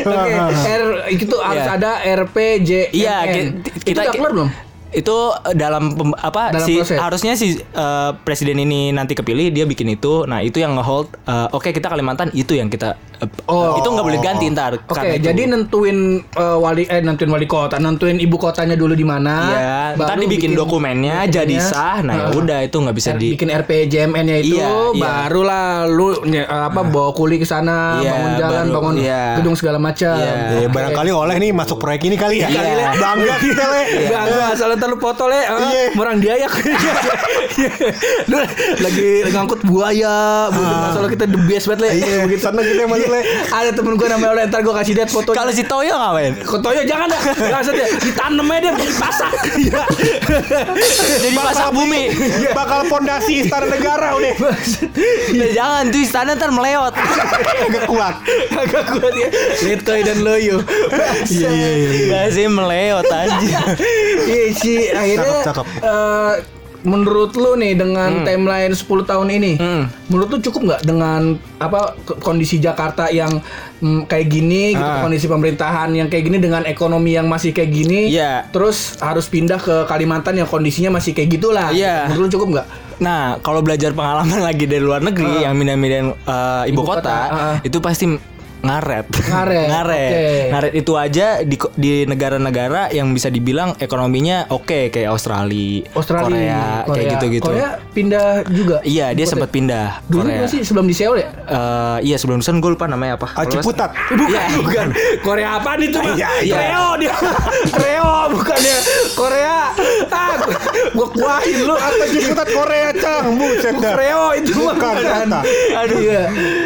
[0.09, 0.33] Oke,
[0.65, 1.77] R itu harus Iya.
[1.77, 2.71] ada RPJ.
[2.91, 4.49] Iya, itu kita udah keluar belum?
[4.91, 5.17] Itu
[5.53, 6.97] dalam pem- apa Dalam si proses.
[6.97, 11.49] harusnya si eh, presiden ini nanti kepilih dia bikin itu nah itu yang ngehold eh,
[11.51, 12.97] oke kita Kalimantan itu yang kita
[13.51, 13.75] Oh.
[13.75, 14.79] itu nggak boleh ganti ntar.
[14.79, 15.27] Oke, itu.
[15.27, 19.35] jadi nentuin eh, wali eh nentuin wali kota, nentuin ibu kotanya dulu di mana.
[19.43, 21.99] Iya, ntar baru dibikin bikin dokumennya, jadi sah.
[21.99, 22.39] Nah, ya Heeh.
[22.39, 25.03] udah itu nggak bisa R- di bikin RPJMN-nya itu Iya, iya.
[25.03, 29.25] barulah lu nye- apa bawa kuli ke sana, Iya, bangun jalan, baru- bangun iya.
[29.35, 30.15] gedung segala macam.
[30.15, 30.35] Iya.
[30.57, 32.49] Ya, barangkali oleh nih masuk proyek ini kali ya.
[32.49, 32.95] Iya.
[32.95, 33.83] Bangga kita le.
[34.07, 35.83] Enggak, ntar lu foto le, ah, Iya.
[35.93, 36.53] murang diayak.
[38.27, 38.39] lu
[38.85, 40.17] lagi ngangkut buaya,
[40.49, 41.89] buaya asal kita the best banget le.
[41.99, 42.41] Iya, Begitu.
[42.41, 43.21] sana kita yang masuk, Le.
[43.49, 45.31] Ada temen gue namanya oleh ntar gue kasih lihat foto.
[45.31, 46.33] Kalau si Toyo ngapain?
[46.41, 49.33] Kotoyo jangan dah, langsung dia ditanam aja dia dipasak.
[49.59, 49.83] Iya.
[51.19, 52.03] Jadi pasak bumi.
[52.51, 54.35] Bakal fondasi istana negara udah.
[55.31, 56.95] Ya jangan tuh istana ntar meleot.
[57.59, 58.15] Agak kuat.
[58.55, 59.29] Agak kuat ya.
[59.65, 60.63] Letoy dan loyo.
[61.27, 61.89] Iya iya iya.
[62.09, 63.61] Gak sih meleot aja.
[64.25, 65.67] Iya sih akhirnya Cakep, cakep.
[65.81, 66.35] eh,
[66.79, 69.91] menurut lu nih dengan timeline 10 tahun ini, Hmm.
[70.07, 73.43] menurut lu cukup nggak dengan apa kondisi Jakarta yang
[73.79, 75.03] mm, kayak gini, gitu, Ah.
[75.03, 78.47] kondisi pemerintahan yang kayak gini dengan ekonomi yang masih kayak gini, Iya.
[78.49, 81.75] terus harus pindah ke Kalimantan yang kondisinya masih kayak gitulah.
[81.75, 82.07] Iya.
[82.07, 82.67] Menurut lu cukup nggak?
[82.99, 87.19] Nah, kalau belajar pengalaman lagi dari luar negeri yang mindahin uh, ibu, Ibu kota, kota,
[87.29, 87.57] ah.
[87.59, 88.07] itu pasti
[88.61, 89.07] ngaret.
[89.09, 90.11] Ngaret, ngaret.
[90.11, 90.29] oke.
[90.53, 96.95] Ngaret itu aja di di negara-negara yang bisa dibilang ekonominya oke kayak Australia, Australia, Korea,
[96.95, 97.49] kayak gitu-gitu.
[97.49, 98.77] Korea pindah juga.
[98.83, 100.49] Iya, dia sempat pindah Dulu Korea.
[100.49, 101.29] sih sebelum di Seoul ya?
[101.47, 103.31] Eh, iya sebelum Sun gue lupa namanya apa.
[103.47, 103.95] Ciputat.
[104.11, 104.87] Bukan, bukan.
[105.23, 106.03] Korea apa nih tuh?
[106.15, 106.57] Iya, iya.
[106.99, 107.15] Dia.
[107.79, 108.79] Kreo bukan dia.
[109.15, 109.38] Korea.
[110.49, 112.21] Ah, gua, gua kuahin lu apa sih?
[112.21, 113.25] Ciputat Korea cang.
[113.35, 113.93] Buset dah.
[113.93, 115.39] Kreo itu mah Bukan, ternyata.
[115.77, 116.23] Aduh iya.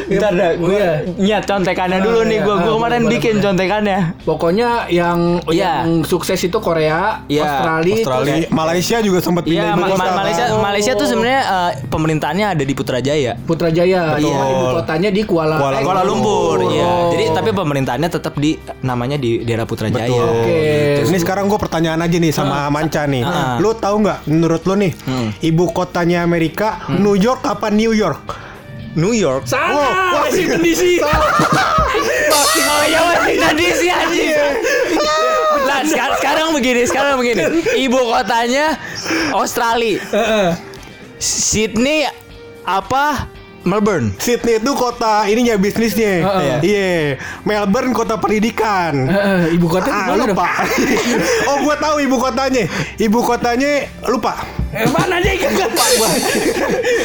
[0.08, 0.92] Ntar dah, gue Iya.
[1.16, 2.30] nyat contekannya Ah, dulu nih.
[2.34, 2.42] iya.
[2.42, 3.98] Gue Ah, gue kemarin bikin contekannya.
[4.22, 5.82] Pokoknya yang Iya.
[5.82, 10.12] yang sukses itu Korea, Iya, Australia, Australia, Malaysia juga sempat Iya, pindah ibu kota.
[10.12, 10.60] Malaysia Oh.
[10.60, 13.32] Malaysia tuh sebenarnya eh, pemerintahannya ada di Putrajaya.
[13.40, 14.16] Putrajaya.
[14.16, 16.84] Cuma ibu kotanya di Kuala, Kuala eh, Kuala Lumpur, iya.
[16.84, 17.10] Oh.
[17.10, 20.06] Jadi tapi pemerintahannya tetap di namanya di daerah Putrajaya.
[20.06, 20.28] Betul.
[20.40, 20.60] Oke.
[21.02, 23.22] Ini sekarang gue pertanyaan aja nih sama Manca nih.
[23.22, 23.56] Ah.
[23.72, 24.92] Lu tahu nggak menurut lu nih
[25.40, 28.20] ibu kotanya Amerika New York apa New York?
[28.92, 29.48] New York.
[29.48, 31.00] Salah, Oh, Washington DC.
[31.00, 34.36] Oh ya Washington DC anjing.
[35.64, 37.40] Nah, sekarang, sekarang begini, sekarang begini.
[37.88, 38.76] Ibu kotanya
[39.32, 39.96] Australia.
[41.16, 42.04] Sydney
[42.68, 43.31] apa?
[43.64, 44.10] Melbourne.
[44.16, 46.12] Sydney itu kota ininya bisnisnya.
[46.20, 46.56] Heeh.
[46.62, 46.90] Iya.
[47.42, 49.06] Melbourne kota pendidikan.
[49.06, 50.46] Eh, ibu kota Ah, lupa.
[51.48, 52.64] oh, gua tahu ibu kotanya.
[52.96, 53.72] Ibu kotanya
[54.04, 54.34] lupa.
[54.72, 56.10] Eh, mana aja lupa gua.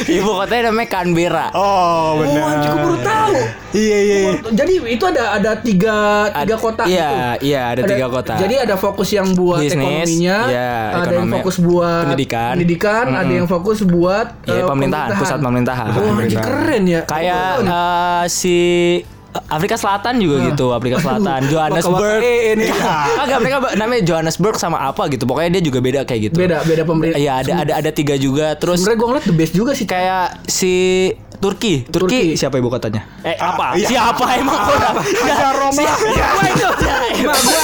[0.08, 1.46] Ibu kotanya namanya Canberra.
[1.50, 2.42] Oh, Oh, benar.
[2.50, 3.34] anjing gua baru tahu.
[3.68, 4.18] Iya, iya.
[4.48, 5.96] Jadi itu ada ada tiga
[6.34, 7.44] tiga Ad- kota iya, gitu.
[7.44, 8.34] iya, ada tiga kota.
[8.34, 12.48] Jadi ada fokus yang buat Bisnis, ekonominya, iya, ada yang ekonomi, fokus buat pendidikan.
[12.50, 15.86] pendidikan, ada yang fokus buat Iya, eh, pemerintahan, pusat pemerintahan.
[15.86, 16.47] Anjing Pemerintahan.
[16.48, 17.00] Keren ya.
[17.04, 18.56] Kayak eh, si
[19.28, 22.20] Afrika Selatan juga gitu, Afrika Selatan, Johannesburg.
[22.24, 22.66] Eh, ini.
[23.20, 25.28] Kagak mereka namanya Johannesburg sama apa gitu.
[25.28, 26.36] Pokoknya dia juga beda kayak gitu.
[26.40, 27.20] beda beda pemerintah.
[27.20, 28.56] Iya, ada ada ada tiga juga.
[28.56, 29.86] Terus Sebenarnya gue ngeliat the best juga sih.
[29.86, 30.72] kayak si
[31.38, 31.86] Turki.
[31.86, 32.20] Turki, Turki.
[32.34, 33.06] siapa ibu kotanya?
[33.22, 33.74] Eh, apa?
[33.74, 33.86] iya.
[33.86, 34.88] Siapa emang kota?
[34.98, 35.82] Ada Roma.
[35.86, 36.68] Siapa itu?
[37.18, 37.62] Emang gua.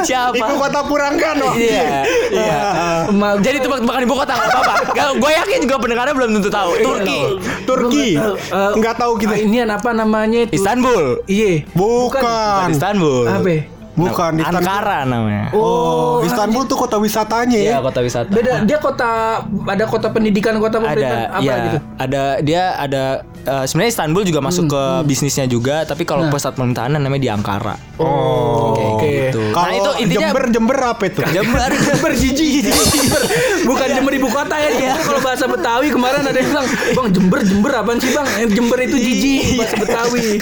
[0.00, 0.34] Siapa?
[0.34, 1.48] Ibu kota Puranggano.
[1.52, 2.60] Iya, iya.
[3.06, 4.74] Emak gua- Jadi tebak-tebakan ibu kota nggak apa-apa.
[5.14, 6.70] Gue yakin juga pendengarnya belum tentu tahu.
[6.78, 7.18] Turki,
[7.64, 8.08] Turki.
[8.14, 9.34] Eh, Nggak tahu kita.
[9.34, 10.38] ah, Ini apa namanya?
[10.44, 10.54] itu?
[10.54, 11.66] Istanbul, Iya.
[11.74, 12.70] Bukan.
[12.70, 13.26] Istanbul.
[13.26, 13.77] Apa?
[13.98, 14.62] Bukan Istanbul.
[14.62, 15.46] Ankara namanya.
[15.50, 17.70] Oh, Istanbul tuh kota wisatanya ya.
[17.74, 18.30] Iya, kota wisata.
[18.30, 18.62] Beda.
[18.62, 19.10] Dia kota
[19.42, 21.78] ada kota pendidikan, kota pemerintahan ada apa ya gitu.
[21.98, 23.02] ada dia ada
[23.40, 27.74] eh, sebenarnya Istanbul juga masuk ke bisnisnya juga tapi kalau pusat pemerintahan namanya di Ankara
[27.98, 29.10] Oh, Kayak oke.
[29.10, 29.42] gitu.
[29.50, 31.20] Kalau nah itu intinya Jember Jember apa itu?
[31.26, 33.22] Jember Jember jijik Jember.
[33.66, 37.40] Bukan Jember ibu kota ya Jember Kalau bahasa Betawi kemarin ada yang bilang Bang Jember
[37.42, 40.38] Jember apaan sih bang Eh, Jember itu jijik Bahasa Betawi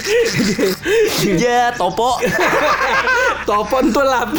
[1.39, 2.21] ya topo
[3.47, 4.35] Topon tuh lap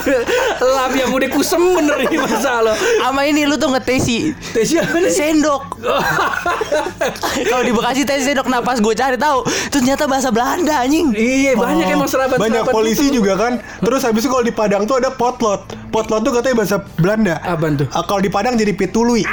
[0.60, 5.00] Lap yang udah kusem bener ini masa lo sama ini lu tuh ngetesi Tes siapa
[5.00, 5.08] nih?
[5.08, 5.64] sendok
[7.50, 11.16] kalau di Bekasi tes sendok nah pas gue cari tahu itu ternyata bahasa Belanda anjing
[11.16, 13.54] Iya banyak emang serabat Banyak polisi juga kan.
[13.80, 15.64] Terus habis itu kalau di Padang tuh ada potlot.
[15.88, 17.36] Potlot tuh katanya bahasa Belanda.
[17.40, 17.88] Apaan tuh?
[17.90, 19.24] Ah, kalau di Padang jadi pitului.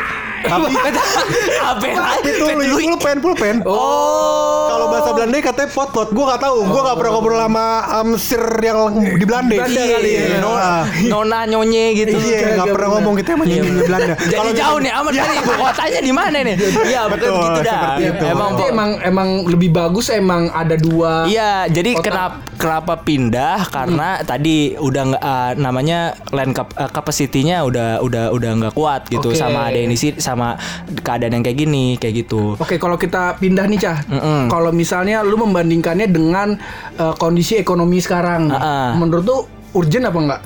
[0.44, 2.10] Tapi apa?
[2.22, 3.56] Pitului pulpen pulpen.
[3.64, 4.68] Oh.
[4.70, 6.08] Kalau bahasa Belanda katanya potlot.
[6.12, 6.56] Gua nggak tahu.
[6.68, 7.66] Gua nggak pernah ngobrol sama
[8.00, 9.54] um, sir yang di Belanda.
[9.56, 10.22] Belanda kali ya.
[10.24, 10.72] Iya, Nona.
[11.08, 12.16] nona nyonye gitu.
[12.16, 14.14] Iya, nggak pernah ngomong kita sama nyanyi Belanda.
[14.18, 16.56] jadi Kalau jauh nih amat dari ibu kotanya di mana nih?
[16.84, 17.72] Iya betul begitu dah.
[17.74, 18.24] seperti itu.
[18.24, 23.68] emang emang emang lebih bagus emang ada dua Iya, jadi kenapa kenapa pindah?
[23.68, 25.98] Karena tadi udah nggak eh, namanya
[26.30, 30.16] land cap- eh, capacity-nya udah udah udah nggak kuat gitu sama ada yang di sini
[30.34, 30.58] sama
[31.00, 32.58] keadaan yang kayak gini kayak gitu.
[32.58, 33.98] Oke, kalau kita pindah nih, Cah.
[34.10, 34.50] Mm-mm.
[34.50, 36.58] Kalau misalnya lu membandingkannya dengan
[36.98, 38.98] eh, kondisi ekonomi sekarang, Ah-ah.
[38.98, 39.38] menurut lu
[39.74, 40.42] urgent apa enggak?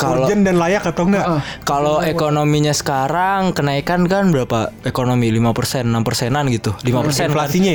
[0.00, 1.22] Kalau Urgent dan layak atau enggak?
[1.22, 1.42] Heeh.
[1.62, 7.74] kalau ekonominya sekarang kenaikan kan berapa ekonomi 5% 6 persenan gitu 5 persen Inflasinya?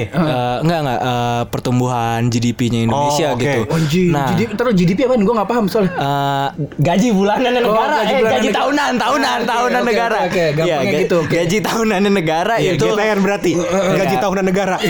[0.59, 3.41] enggak enggak eh, pertumbuhan GDP-nya Indonesia Oh, oke.
[3.41, 3.59] gitu.
[3.67, 5.15] Oh, G- Nah, GDP, terus GDP apa?
[5.17, 5.91] Gue nggak paham soalnya.
[5.93, 6.47] Eh,
[6.79, 8.57] gaji bulanan negara, Oh, gaji eh, bulanan gaji negara.
[8.57, 10.17] tahunan, tahunan, Ah, oke, tahunan oke, negara.
[10.19, 11.35] oke, gampangnya Iya, ga- gitu, oke.
[11.35, 13.51] Gaji tahunan negara Iya, itu GTN berarti
[13.93, 14.21] gaji Iya.
[14.21, 14.75] tahunan negara.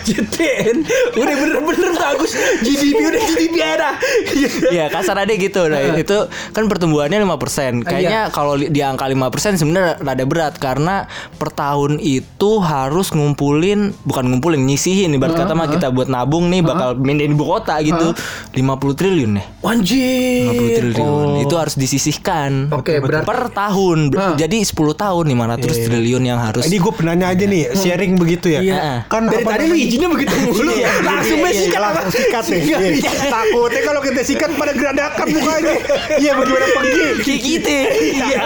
[0.00, 0.76] JTN
[1.14, 3.90] udah bener-bener bagus GDP udah GDP ada
[4.68, 6.18] Iya kasar aja gitu nah, itu
[6.50, 11.96] kan pertumbuhannya 5% Kayaknya kalau li- di angka 5% sebenarnya rada berat Karena per tahun
[11.96, 15.12] itu harus ngumpulin Bukan ngumpulin, nyisihin.
[15.12, 18.12] Ibarat kata mah kita buat nabung nih bakal mindahin ibu kota gitu.
[18.52, 18.58] 50
[18.94, 19.44] triliun ya?
[19.62, 19.78] 50
[20.48, 21.26] Anjir triliun.
[21.40, 22.68] Itu harus disisihkan.
[22.70, 23.98] Oke, berarti- Per tahun.
[24.14, 24.34] Ah.
[24.34, 28.60] Jadi 10 tahun 500 triliun yang harus Ini gue penanya aja nih, sharing begitu ya.
[28.60, 29.06] Iya.
[29.06, 30.70] Kan dari tadi lu izinnya begitu mulu.
[30.70, 32.60] Iya, langsung iya, iya, langsung sikat nih.
[32.64, 32.78] Iya.
[33.28, 35.67] Takutnya kalau kita sikat pada geradakan mukanya.
[36.18, 37.04] Iya bagaimana pergi?
[37.24, 37.76] Kayak gitu
[38.18, 38.42] Iya.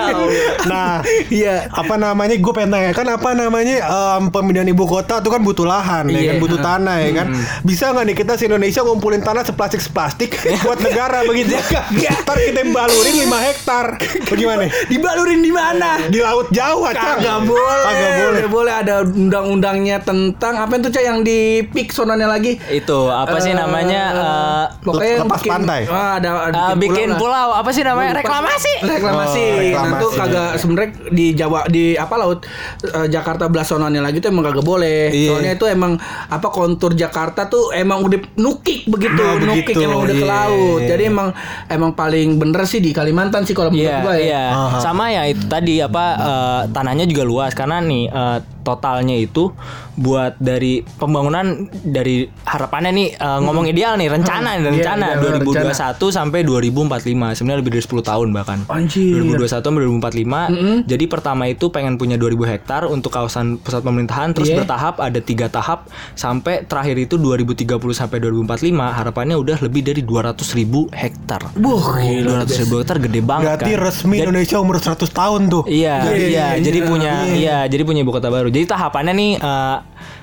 [0.64, 0.94] Nah,
[1.28, 1.54] Iya.
[1.68, 2.34] apa namanya?
[2.34, 6.18] Gue pengen tanya kan apa namanya em, pemindahan ibu kota itu kan butuh lahan, ya
[6.18, 6.28] Iya.
[6.28, 7.26] kan butuh tanah ya kan.
[7.62, 10.30] Bisa nggak nih kita se Indonesia ngumpulin tanah seplastik seplastik
[10.64, 11.54] buat negara begitu?
[11.54, 13.86] Ntar kita balurin 5 hektar.
[14.24, 14.64] Bagaimana?
[14.84, 17.18] dibalurin di mana Di laut Jawa, Cang.
[17.18, 17.84] Kagak boleh.
[17.84, 18.44] Kagak boleh.
[18.52, 22.58] Boleh ada undang-undangnya tentang apa itu cah yang di pick sonanya lagi.
[22.66, 25.80] Itu apa sih Eh, namanya eh, pokoknya yang lepas bikin- pantai.
[25.86, 27.16] Ah, ada, ada eh, bikin lah.
[27.16, 28.20] pulau apa sih namanya Lupa.
[28.20, 29.44] reklamasi Reklamasi.
[29.44, 29.94] Oh, Nah, reklamasi.
[29.94, 32.38] itu kagak sebenarnya di Jawa di apa laut
[32.82, 35.08] eh, Jakarta belah sonanya lagi tuh emang kagak boleh.
[35.08, 35.28] Iya.
[35.28, 35.92] Soalnya itu emang
[36.26, 40.34] apa kontur Jakarta tuh emang udah nukik begitu, Nah, nukik begitu, emang udah ke iya.
[40.34, 40.80] laut.
[40.84, 41.28] Jadi emang
[41.66, 44.20] emang paling bener sih di Kalimantan sih kalau menurut Iya, gua ya.
[44.20, 44.44] iya.
[44.78, 49.50] Sama ya itu tadi apa eh, tanahnya juga luas karena nih eh, totalnya itu
[49.92, 51.44] buat dari pembangunan
[51.78, 57.02] dari harapannya nih eh, ngomong ideal nih rencana nih Iya, rencana ideal, 2021 sampai 2045
[57.34, 58.58] sebenarnya lebih dari 10 tahun bahkan.
[58.66, 59.20] Anjir.
[59.20, 60.86] 2021 sampai 2045.
[60.86, 64.58] Jadi pertama itu pengen punya 2000 hektar untuk kawasan pusat pemerintahan terus Iya.
[64.58, 68.46] bertahap ada tiga tahap sampai terakhir itu 2030 sampai 2045
[68.92, 70.22] harapannya udah lebih dari 200
[70.52, 71.52] ribu hektar.
[71.54, 72.44] Buh, gila.
[72.44, 73.80] 200 ribu hektar gede banget Berarti kan.
[73.82, 75.62] resmi Jadi- Indonesia umur 100 tahun tuh.
[75.64, 76.86] Iya, Iya, iya, iya, jadi iya.
[76.86, 78.51] punya iya, jadi punya ibu kota baru.
[78.52, 79.76] Jadi tahapannya nih eh,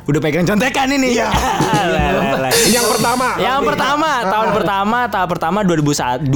[0.09, 1.17] udah pegang contekan ini.
[1.17, 1.29] Iya.
[2.75, 3.37] Yang pertama.
[3.37, 6.29] Yang pertama, tahun pertama, tahap pertama 2021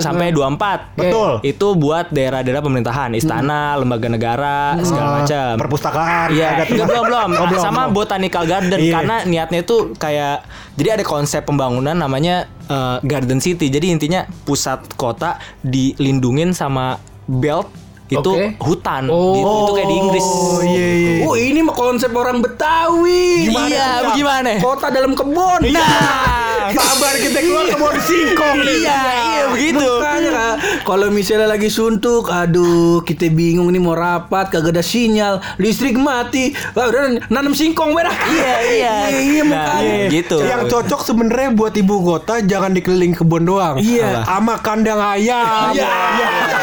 [0.00, 0.96] sampai 24.
[0.96, 1.32] Betul.
[1.44, 5.52] Itu buat daerah-daerah pemerintahan, istana, lembaga negara, segala macam.
[5.60, 6.28] Perpustakaan.
[6.32, 7.28] Iya, belum belum.
[7.36, 7.96] Oh, belum, sama belum.
[7.96, 8.92] botanical garden Iya.
[8.96, 10.44] karena niatnya itu kayak
[10.80, 13.68] jadi ada konsep pembangunan namanya eh, garden city.
[13.68, 16.96] Jadi intinya pusat kota dilindungin sama
[17.28, 17.68] belt
[18.10, 18.46] itu Oke.
[18.58, 19.06] hutan.
[19.06, 19.34] Oh.
[19.38, 19.46] Gitu.
[19.46, 20.26] Itu kayak di Inggris.
[20.26, 21.14] Oh iya iya.
[21.22, 23.46] Oh ini konsep orang Betawi.
[23.50, 24.58] Iya, tuh, gimana?
[24.58, 25.60] Kota dalam kebun.
[25.70, 26.39] Nah,
[26.70, 28.56] Sabar kita keluar ke bawah singkong.
[28.62, 29.86] iya, iya begitu.
[29.98, 30.54] Makanya Kak,
[30.84, 36.52] kalau misalnya lagi suntuk, aduh kita bingung nih mau rapat, kagak ada sinyal, listrik mati,
[36.72, 38.14] Wah, udah nanam singkong merah.
[38.26, 38.94] Iya, iya.
[39.30, 40.06] iya, Nah, makanya.
[40.08, 40.36] gitu.
[40.40, 43.76] Yang cocok sebenarnya buat ibu kota jangan dikeliling kebun doang.
[43.76, 44.22] Iya.
[44.22, 45.74] Sama kandang ayam.
[45.74, 45.90] Iya.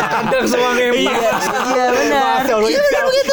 [0.08, 0.96] Kadang semua ngepak.
[0.98, 1.32] Iya,
[1.68, 2.40] iya benar.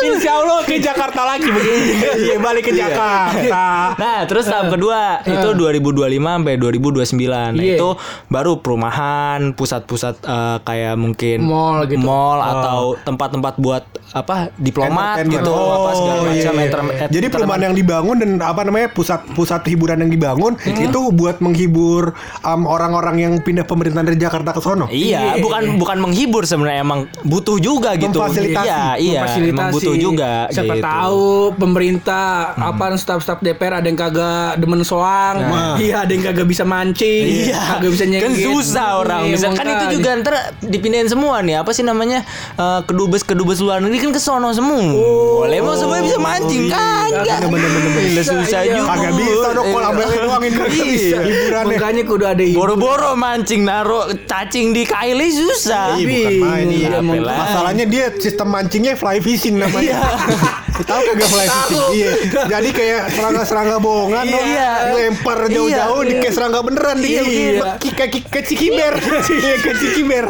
[0.05, 1.81] Insya, Allah ke Jakarta lagi begitu.
[2.21, 3.65] Iya, balik ke Jakarta.
[3.95, 6.03] Nah, terus tahap kedua itu 2025
[6.35, 7.53] sampai 2029.
[7.53, 7.77] Nah, Iya.
[7.77, 7.89] itu
[8.27, 12.01] baru perumahan, pusat-pusat eh, kayak mungkin Mall gitu.
[12.01, 15.35] mall atau tempat-tempat buat apa diplomat Entertainment.
[15.35, 16.53] gitu, apa segala Oh, macam.
[16.55, 16.65] iya.
[16.65, 22.15] enter- Jadi perumahan yang dibangun dan apa namanya pusat-pusat hiburan yang dibangun itu buat menghibur
[22.41, 24.87] um, orang-orang yang pindah pemerintahan dari Jakarta ke sono.
[24.87, 28.15] Iya, bukan bukan menghibur sebenarnya emang butuh juga gitu.
[28.15, 28.63] Memfasilitasi.
[28.65, 30.47] Iya, iya, emang butuh juga.
[30.49, 30.85] Siapa gitu.
[30.85, 31.25] tahu
[31.59, 34.23] pemerintah apa staf-staf DPR ada yang kagak
[34.57, 35.43] demen soang,
[35.77, 38.47] iya ada yang kagak bisa mancing, Iya, kagak bisa kan nyengit.
[38.47, 39.27] susah orang.
[39.27, 41.59] Iya, Misalkan itu juga ntar dipindahin semua nih.
[41.59, 42.23] Apa sih namanya
[42.55, 44.79] Eh, kedubes kedubes luar negeri kan ke sono semua.
[44.79, 47.39] Boleh mau semuanya bisa mancing kagak.
[47.43, 48.95] Gila, susah Iya, juga.
[48.95, 50.85] Kagak bisa dong kalau ambil doang ini kagak Iya.
[50.87, 51.75] bisa hiburannya.
[51.75, 52.45] Makanya kudu ada.
[52.53, 55.97] Boro-boro mancing naruh cacing di kaili susah.
[55.97, 56.89] Iya, bukan main iya.
[57.01, 57.21] Iya.
[57.35, 59.97] Masalahnya dia sistem mancingnya fly fishing namanya.
[60.75, 61.83] Tahu kagak fly fishing?
[61.95, 62.11] Iya.
[62.51, 64.43] Jadi kayak serangga-serangga bohongan dong.
[64.43, 64.71] Iya.
[64.91, 66.09] Lempar jauh-jauh Iya.
[66.11, 67.61] di kayak serangga beneran di Iya, iya.
[67.79, 68.95] Kayak kayak cikiber.
[69.31, 70.25] Iya, kayak cikiber.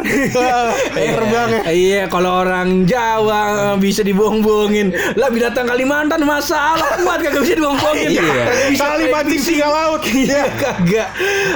[0.95, 1.61] Terbangnya.
[1.73, 5.17] Iya, kalau orang Jawa bisa dibohong-bohongin.
[5.17, 8.09] Lah binatang Kalimantan masalah kuat kagak bisa dibohong-bohongin.
[8.13, 8.43] Iya.
[8.77, 10.01] Kali mancing singa laut.
[10.05, 11.09] Iya, kagak.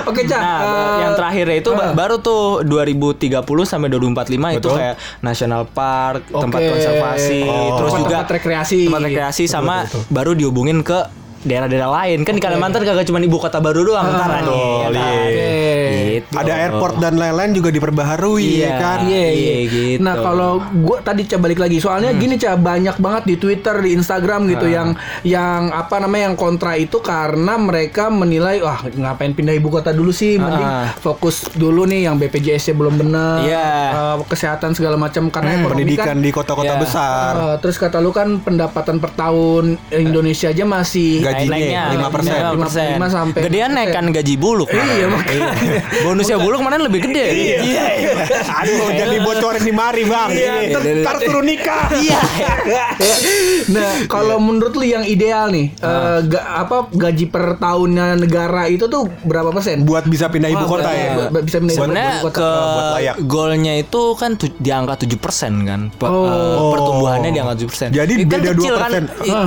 [0.09, 0.41] Oke, Cak.
[0.41, 1.93] Nah, eh, yang terakhir itu eh.
[1.93, 8.78] baru tuh 2030 sampai 2045 itu kayak national park, tempat konservasi transportasi, terus juga Tempat-tempat
[8.85, 8.87] rekreasi.
[8.87, 9.75] tempat rekreasi sama
[10.07, 14.43] baru dihubungin ke daerah-daerah lain kan di Kalimantan kagak cuma ibu kota baru doang ntar
[14.43, 15.13] nih, ya kan?
[15.15, 15.51] Oke.
[16.09, 16.33] Gitu.
[16.35, 18.65] Ada airport dan lain-lain juga diperbaharui Iya.
[18.65, 18.97] ya kan.
[19.03, 19.31] Iya, iya.
[19.31, 19.99] Iya, gitu.
[20.01, 22.19] Nah kalau gua tadi coba balik lagi, soalnya Hmm.
[22.19, 24.73] gini cah banyak banget di Twitter, di Instagram gitu Ah.
[24.73, 24.89] yang
[25.23, 30.11] yang apa namanya yang kontra itu karena mereka menilai wah ngapain pindah ibu kota dulu
[30.11, 30.91] sih, mending Ah.
[30.93, 33.69] fokus dulu nih yang BPJS-nya belum benar, Iya.
[33.89, 36.81] eh, kesehatan segala macam karena ekonomi Pendidikan kan, di kota-kota Iya.
[36.81, 37.31] besar.
[37.31, 42.57] eh, terus kata lu kan pendapatan per tahun Indonesia aja masih Gajinya 5%.
[42.57, 45.49] 5% sampai Gedean naik kan gaji buluk Iya, makanya.
[46.01, 47.85] bonusnya buluk kemarin lebih gede Iya.
[48.59, 50.29] Aduh, jadi bocorin di mari, Bang.
[50.31, 51.87] Ntar- suruh nikah.
[51.91, 52.19] Iya.
[53.69, 56.17] nah, kalau menurut lu yang ideal nih, Ah.
[56.17, 59.83] eh, ga- apa gaji per tahunnya negara itu tuh berapa persen?
[59.83, 61.29] Buat bisa pindah ibu kota ya.
[61.39, 61.83] bisa pindah ibu
[62.21, 62.31] kota.
[62.31, 63.15] ke buat layak.
[63.23, 65.81] golnya itu kan di angka 7% kan.
[65.91, 66.25] Pe- Oh.
[66.25, 67.89] eh, pertumbuhannya di angka 7%.
[67.91, 68.89] Jadi Itu kan beda kecil 2 kan.
[68.89, 69.03] persen.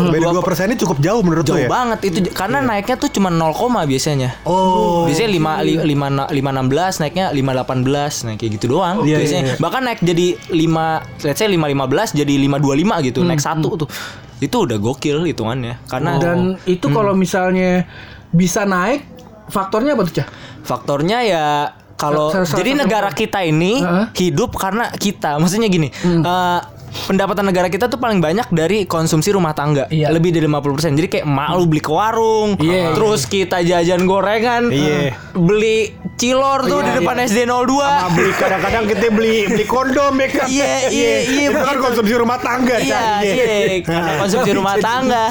[0.09, 1.69] Beda dua 2 persen ini cukup jauh menurut jauh lo ya?
[1.73, 4.37] Banget itu karena naiknya tuh cuma 0, koma biasanya.
[4.45, 5.09] Oh.
[5.09, 9.43] Biasanya 5 5 5 16 naiknya 5 18 nah kayak gitu doang Iya, biasanya.
[9.43, 9.57] iya, iya.
[9.57, 13.69] Bahkan naik jadi 5 let's say 5 15 jadi 5 25 gitu, Hmm, naik satu
[13.77, 13.89] tuh.
[14.39, 15.81] Itu udah gokil hitungannya.
[15.87, 16.95] Karena Dan itu Hmm.
[16.95, 17.89] kalau misalnya
[18.31, 19.09] bisa naik,
[19.49, 20.29] faktornya apa tuh cah?
[20.63, 21.47] faktornya ya
[21.95, 24.07] kalau jadi negara kita ini Heeh.
[24.17, 26.23] hidup karena kita maksudnya gini Hmm.
[26.23, 26.61] eh,
[26.93, 30.13] pendapatan negara kita tuh paling banyak dari konsumsi rumah tangga Iya.
[30.13, 32.93] lebih dari 50% jadi kayak emak lu beli ke warung Iya.
[32.93, 35.17] terus kita jajan gorengan Iya.
[35.33, 37.25] beli cilor tuh Iya, di depan iya.
[37.27, 40.47] SD02 Sama beli kadang-kadang kita beli beli kondom ya kan.
[40.47, 42.77] Iya, iya, iya, Itu kan konsumsi rumah tangga.
[42.79, 43.21] iya Cak.
[43.25, 43.47] iya
[43.83, 45.25] karena konsumsi rumah tangga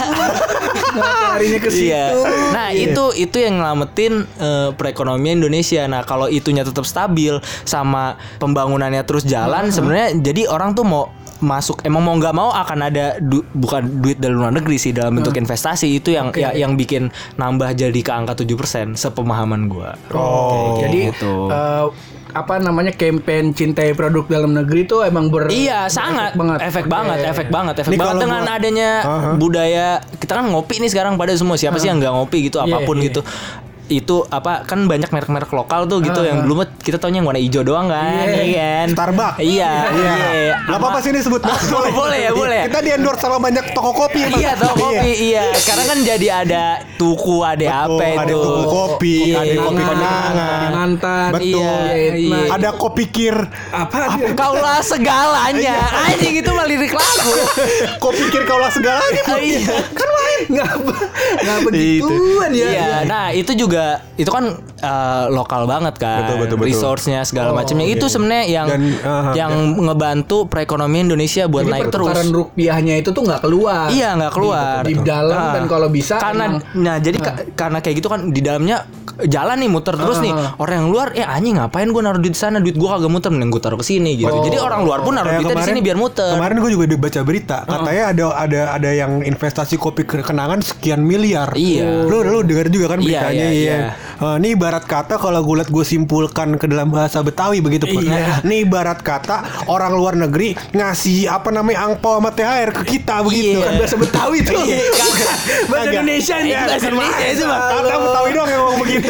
[0.92, 1.88] Larinya ke situ.
[1.88, 2.06] Iya.
[2.52, 5.88] Nah, itu itu yang ngelamatin eh, perekonomian Indonesia.
[5.88, 7.32] Nah, kalau itunya tetap stabil
[7.64, 11.08] sama pembangunannya terus jalan, sebenarnya jadi orang tuh mau
[11.42, 15.14] masuk emang mau nggak mau akan ada du- bukan duit dari luar negeri sih dalam
[15.14, 19.98] bentuk investasi itu yang ya, yang bikin nambah jadi ke angka 7% sepemahaman gua.
[20.12, 20.78] Oh.
[20.80, 21.50] Jadi gitu.
[21.50, 21.86] eh,
[22.32, 26.64] apa namanya campaign cintai produk dalam negeri itu emang ber Iya sangat banget.
[26.64, 26.94] efek Oke.
[26.94, 29.30] banget efek banget efek Ini banget dengan gua- adanya Aha.
[29.36, 32.70] budaya kita kan ngopi nih sekarang pada semua siapa sih yang nggak ngopi gitu Iya,
[32.70, 33.10] apa pun iya.
[33.10, 33.20] gitu
[33.92, 37.38] itu apa kan banyak merek-merek lokal tuh gitu yang dulu mah kita taunya yang warna
[37.38, 38.42] hijau doang kan Iya.
[38.42, 39.38] iya kan Starbucks.
[39.38, 40.14] iya Iya.
[40.32, 41.42] iya Gak apa-apa sih ini sebut.
[42.00, 44.22] boleh ya boleh Kita di endorse sama banyak toko kopi.
[44.32, 46.64] Iya tau kopi iya Sekarang kan jadi ada
[46.96, 51.30] tuku ada apa itu ada tuku kopi, Iya, ada kopi Kenangan, mantan.
[51.34, 51.60] Betul.
[51.60, 52.42] Iya, iya.
[52.52, 53.36] Ada kopi kir.
[53.70, 53.98] Apa?
[54.32, 55.76] Kaulah segalanya
[56.06, 57.34] Anjing itu mah lirik lagu
[58.04, 59.22] kopi kir kaulah segalanya.
[59.36, 60.08] Iya kan
[60.48, 60.72] nggak
[61.38, 62.68] nggak begituan ya.
[62.68, 64.46] Iya, nah itu juga itu kan
[64.78, 66.68] eh, lokal banget kan, Betul, betul, betul.
[66.68, 67.86] resource-nya segala Oh, macamnya.
[67.86, 72.08] Itu sebenarnya yang Dan, aha, yang ngebantu perekonomian Indonesia buat Jadi naik terus.
[72.08, 73.88] pertukaran rupiahnya itu tuh nggak keluar.
[73.90, 75.54] Iya nggak keluar Di, di dalam Ah.
[75.54, 78.78] dan kalau bisa karena emang- nah jadi ka- karena kayak gitu kan di dalamnya
[79.22, 80.58] jalan nih muter terus nih Ah.
[80.58, 83.30] orang yang luar ya anjing ngapain gue naruh duit di sana duit gue kagak muter
[83.30, 84.42] mending gue taruh ke sini gitu Oh.
[84.42, 87.58] jadi orang luar pun naruh duitnya di sini biar muter Kemarin gue juga baca berita,
[87.64, 91.52] katanya ada ada ada yang investasi kopi ke- kenangan sekian miliar.
[91.52, 92.08] Iya.
[92.08, 93.76] Lu lu dengar juga kan Iya, beritanya iya, iya.
[93.78, 93.90] iya.
[94.18, 98.00] Eh, ini ibarat kata kalau gue liat gue simpulkan ke dalam bahasa Betawi begitu Pur.
[98.00, 98.40] Iya.
[98.42, 103.52] Ini ibarat kata orang luar negeri ngasih apa namanya angpau sama THR ke kita begitu.
[103.54, 103.60] Iya.
[103.60, 104.62] Bukan bahasa Betawi tuh.
[104.62, 105.34] Iya, kagak.
[105.68, 105.90] bahasa.
[105.92, 106.50] Indonesia ini.
[106.50, 107.60] Iya, bahasa Indonesia itu mah.
[107.62, 109.10] Kata Betawi doang yang ngomong begitu.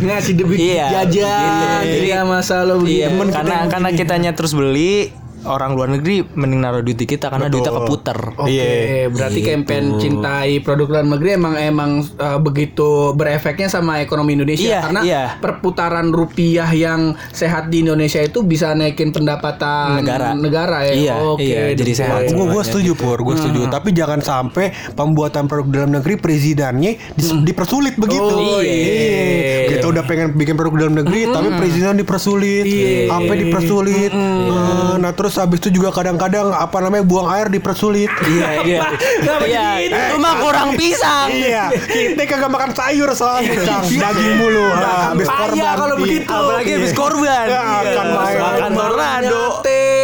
[0.00, 1.82] Ngasih debit Iya, jajan.
[1.86, 2.98] Iya masalah begitu.
[3.00, 7.26] Iya, karena kita- karena kitanya terus beli orang luar negeri mending naruh duit di kita
[7.26, 7.54] karena Betul.
[7.58, 8.18] duitnya keputer.
[8.36, 8.68] Oke, Iya.
[9.08, 9.48] berarti Gitu.
[9.48, 15.00] campaign cintai produk dalam negeri emang emang uh, begitu berefeknya sama ekonomi Indonesia Iya, karena
[15.00, 15.22] iya.
[15.36, 17.00] perputaran rupiah yang
[17.30, 20.32] sehat di Indonesia itu bisa naikin pendapatan Negara.
[20.32, 20.92] negara ya.
[20.92, 21.96] Iya, Oke, iya, jadi detail.
[21.96, 22.20] sehat.
[22.30, 23.60] Gue gue setuju pur, gue setuju.
[23.62, 23.72] Hmm.
[23.72, 28.20] Tapi jangan sampai pembuatan produk dalam negeri presidennya dis- dipersulit begitu.
[28.26, 29.70] Oh, iya.
[29.70, 32.64] Kita udah pengen bikin produk dalam negeri, tapi presiden dipersulit.
[32.64, 33.08] Iya.
[33.10, 34.10] Apa dipersulit?
[34.10, 38.10] Eh, nah terus habis itu juga kadang-kadang apa namanya buang air dipersulit.
[38.26, 38.80] Iya, iya.
[39.50, 41.30] Iya, itu mah kurang pisang.
[41.34, 43.82] iya, kita kagak makan sayur soalnya, Cang.
[43.82, 44.62] daging mulu.
[44.70, 45.74] Ah, habis korban.
[45.74, 46.02] kalau Iya.
[46.06, 46.30] begitu.
[46.30, 47.44] Apalagi habis korban.
[47.50, 48.38] Akan main.
[48.38, 49.44] Makan tornado.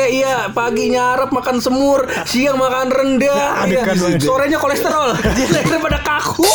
[0.07, 2.89] Iya pagi nyarap makan semur, siang makan
[3.69, 3.83] iya.
[3.85, 4.23] kan, aduh.
[4.23, 5.13] sorenya kolesterol,
[5.67, 6.47] daripada kaku,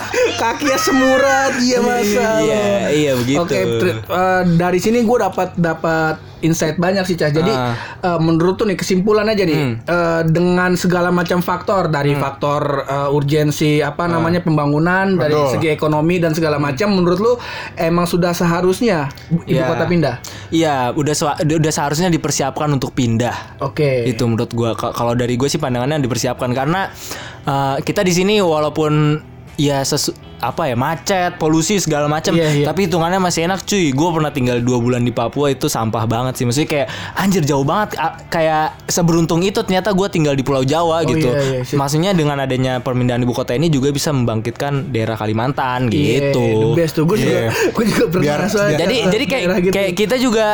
[0.42, 2.26] kakinya semurat, iya masa.
[2.38, 3.40] Iya, iya begitu.
[3.40, 7.28] Oke, tri- eh, dari sini gue dapat dapat insight banyak sih cah.
[7.28, 7.74] Jadi Ah.
[8.02, 13.08] eh, menurut tuh nih kesimpulan aja nih eh, dengan segala macam faktor dari faktor eh,
[13.08, 15.52] urgensi apa namanya pembangunan dari Betul.
[15.52, 17.32] segi ekonomi dan segala macam, menurut lu
[17.76, 19.06] emang sudah seharusnya
[19.40, 19.68] ibu Iya.
[19.68, 20.14] kota pindah?
[20.50, 23.60] Iya, udah sewa- udah seharusnya dipersiapkan untuk pindah.
[23.60, 24.04] Oke.
[24.04, 26.90] Itu menurut gua Ka- kalau dari gue sih pandangannya dipersiapkan karena
[27.42, 29.22] uh, kita di sini walaupun
[29.58, 32.66] ya sesu apa ya macet, polusi segala macam, Iya, iya.
[32.66, 33.90] tapi hitungannya masih enak cuy.
[33.90, 36.44] Gue pernah tinggal dua bulan di Papua itu sampah banget sih.
[36.44, 37.94] Maksudnya kayak anjir jauh banget.
[37.94, 41.30] A- kayak seberuntung itu ternyata gue tinggal di Pulau Jawa gitu.
[41.30, 41.74] iya, iya, sih.
[41.74, 46.46] Maksudnya dengan adanya permindahan ibu kota ini juga bisa membangkitkan daerah Kalimantan Iya, gitu.
[46.66, 47.04] the best tuh.
[47.04, 47.38] Gue juga,
[47.76, 49.72] gue juga pernah Biar- soalnya Jadi daerah jadi kayak gitu.
[49.72, 50.46] kayak kita juga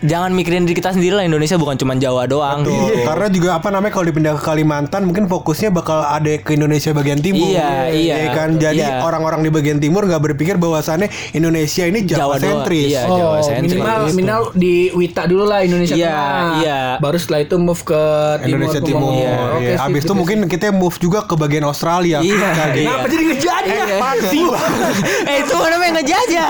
[0.00, 2.60] jangan mikirin diri kita sendiri lah Indonesia bukan cuma Jawa doang.
[2.62, 6.90] Tuh, Karena juga apa namanya kalau dipindah ke Kalimantan mungkin fokusnya bakal ada ke Indonesia
[6.90, 7.48] bagian timur.
[7.48, 8.14] Iya, iya.
[8.18, 9.00] Ya kan jadi Iya.
[9.34, 12.88] Orang-orang di bagian timur nggak berpikir bahwasannya Indonesia ini Jawa Jawa, sentris.
[12.88, 13.74] Iya, Oh, Jawa sentris.
[13.74, 14.14] minimal Gitu.
[14.14, 16.54] minimal di Wita dulu lah Indonesia Iya, Tengah.
[16.56, 16.80] iya.
[16.96, 18.02] Baru setelah itu move ke
[18.38, 18.46] timur.
[18.46, 19.10] Indonesia ke Timur.
[19.12, 19.34] Iya.
[19.34, 20.16] Oke, sip, Abis sip, itu sip.
[20.16, 22.18] mungkin kita move juga ke bagian Australia.
[22.20, 22.66] Iya, iya.
[22.70, 23.98] Kenapa jadi ngejajah?
[23.98, 24.38] Pasti
[25.30, 26.48] eh itu namanya ngejajah.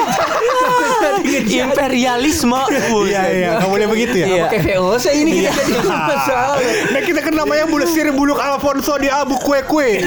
[1.44, 2.60] Imperialisme.
[3.04, 4.26] Iya iya, nggak boleh begitu ya.
[4.26, 4.44] Iya.
[4.44, 6.56] Oke VOC ini kita jadi masalah.
[6.90, 10.02] Nah kita kan namanya bulesir buluk Alfonso di Abu Kue Kue.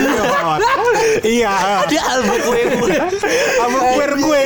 [1.23, 1.53] Iya.
[1.87, 2.93] Dia albu kue kue.
[3.63, 4.43] Abu Kue Kue.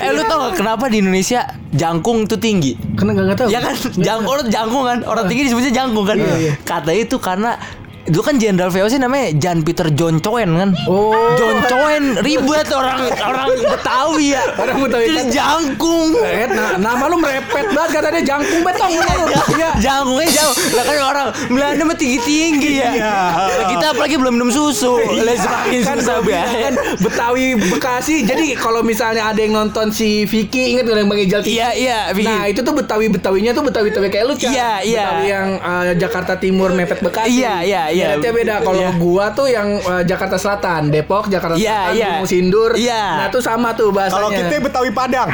[0.00, 1.44] Eh lu tau gak kenapa di Indonesia
[1.74, 2.74] jangkung tuh tinggi?
[2.96, 3.48] Karena nggak nggak tahu.
[3.52, 6.18] Ya kan jangkung orang jangkung kan orang tinggi disebutnya jangkung kan.
[6.64, 7.60] Kata itu karena
[8.08, 10.70] itu kan jenderal VOC namanya Jan Peter John Coen kan.
[10.88, 11.12] Oh.
[11.36, 14.42] John Coen ribet orang orang Betawi ya.
[14.56, 16.08] Orang Betawi Terus kan- jangkung.
[16.18, 19.26] Eh, nah, nama lu merepet banget katanya jangkung betong Iya, lu.
[19.52, 19.70] Iya.
[19.78, 20.54] Jangkungnya jauh.
[20.72, 22.90] Lah kan orang Belanda mah tinggi-tinggi ya.
[22.96, 24.96] Lah Kita apalagi belum minum susu.
[24.96, 30.72] Lah semakin kan susah kan Betawi Bekasi jadi kalau misalnya ada yang nonton si Vicky
[30.72, 32.24] inget gak yang Bang Ijal Iya, iya, Vicky.
[32.24, 34.48] Nah itu tuh Betawi Betawinya tuh Betawi Betawi kayak lu Cak.
[34.48, 35.04] Iya, iya.
[35.04, 38.06] Betawi yang uh, Jakarta Timur mepet Bekasi Iya, iya, iya.
[38.14, 38.90] Dialetnya beda Kalau Iya.
[38.96, 42.06] gua tuh yang uh, Jakarta Selatan Depok Jakarta Iya, Selatan iya.
[42.12, 43.02] Gunung Sindur Iya.
[43.16, 45.28] Nah tuh sama tuh bahasanya Kalau kita Betawi Padang.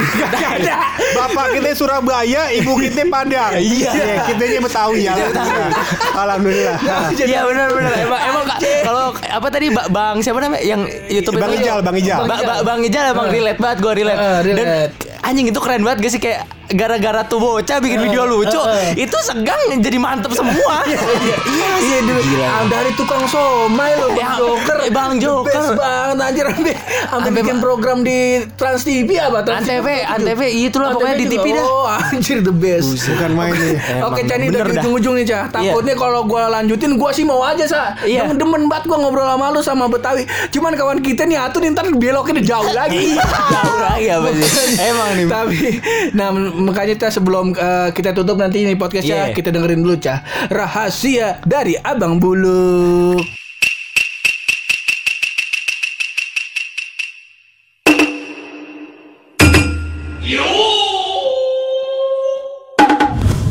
[1.19, 3.53] Bapak kita Surabaya, ibu kita Padang.
[3.61, 3.91] Iya.
[4.25, 5.15] Kita Betawi ya.
[6.15, 6.79] Alhamdulillah.
[7.15, 8.45] Iya benar benar emang emang
[8.83, 11.65] kalau apa tadi Ba- Bang siapa namanya yang YouTube Bang itu?
[11.65, 12.21] Ijal, Bang Ijal.
[12.25, 13.79] Ba- ba- Bang Ijal emang relate banget.
[13.85, 14.55] Eh, relate.
[14.55, 14.69] Dan
[15.23, 18.57] anjing itu keren banget gak sih kayak gara-gara tuh bocah bikin video lucu
[18.95, 20.81] itu segang jadi mantep semua.
[21.45, 25.53] Iya Iya dulu Ah, dari tukang somai lo Bang Ya, Joker eh, Bang Joker.
[25.53, 26.45] best banget anjir
[27.05, 28.19] Sampai bikin program di
[28.55, 31.27] Trans TV apa Trans Antv, TV Antv itulah Antv pokoknya di.
[31.29, 31.65] TV dah.
[31.65, 33.77] Oh anjir the best Bukan main nih.
[34.03, 37.65] Oke Cani udah di ujung-ujung nih Cah Takutnya kalau gue lanjutin gue sih mau aja
[37.65, 38.33] sa Iya.
[38.35, 41.87] Demen, banget gue ngobrol sama lu sama Betawi Cuman kawan kita nih Atu nih ntar
[41.91, 43.15] beloknya jauh lagi
[43.51, 44.47] Jauh lagi apa sih?
[44.81, 45.27] Emang nih.
[45.27, 45.59] Tapi
[46.13, 49.35] Nah makanya kita sebelum eh, kita tutup nanti ini podcastnya Iya.
[49.35, 53.44] Kita dengerin dulu Cah Rahasia dari Abang Buluk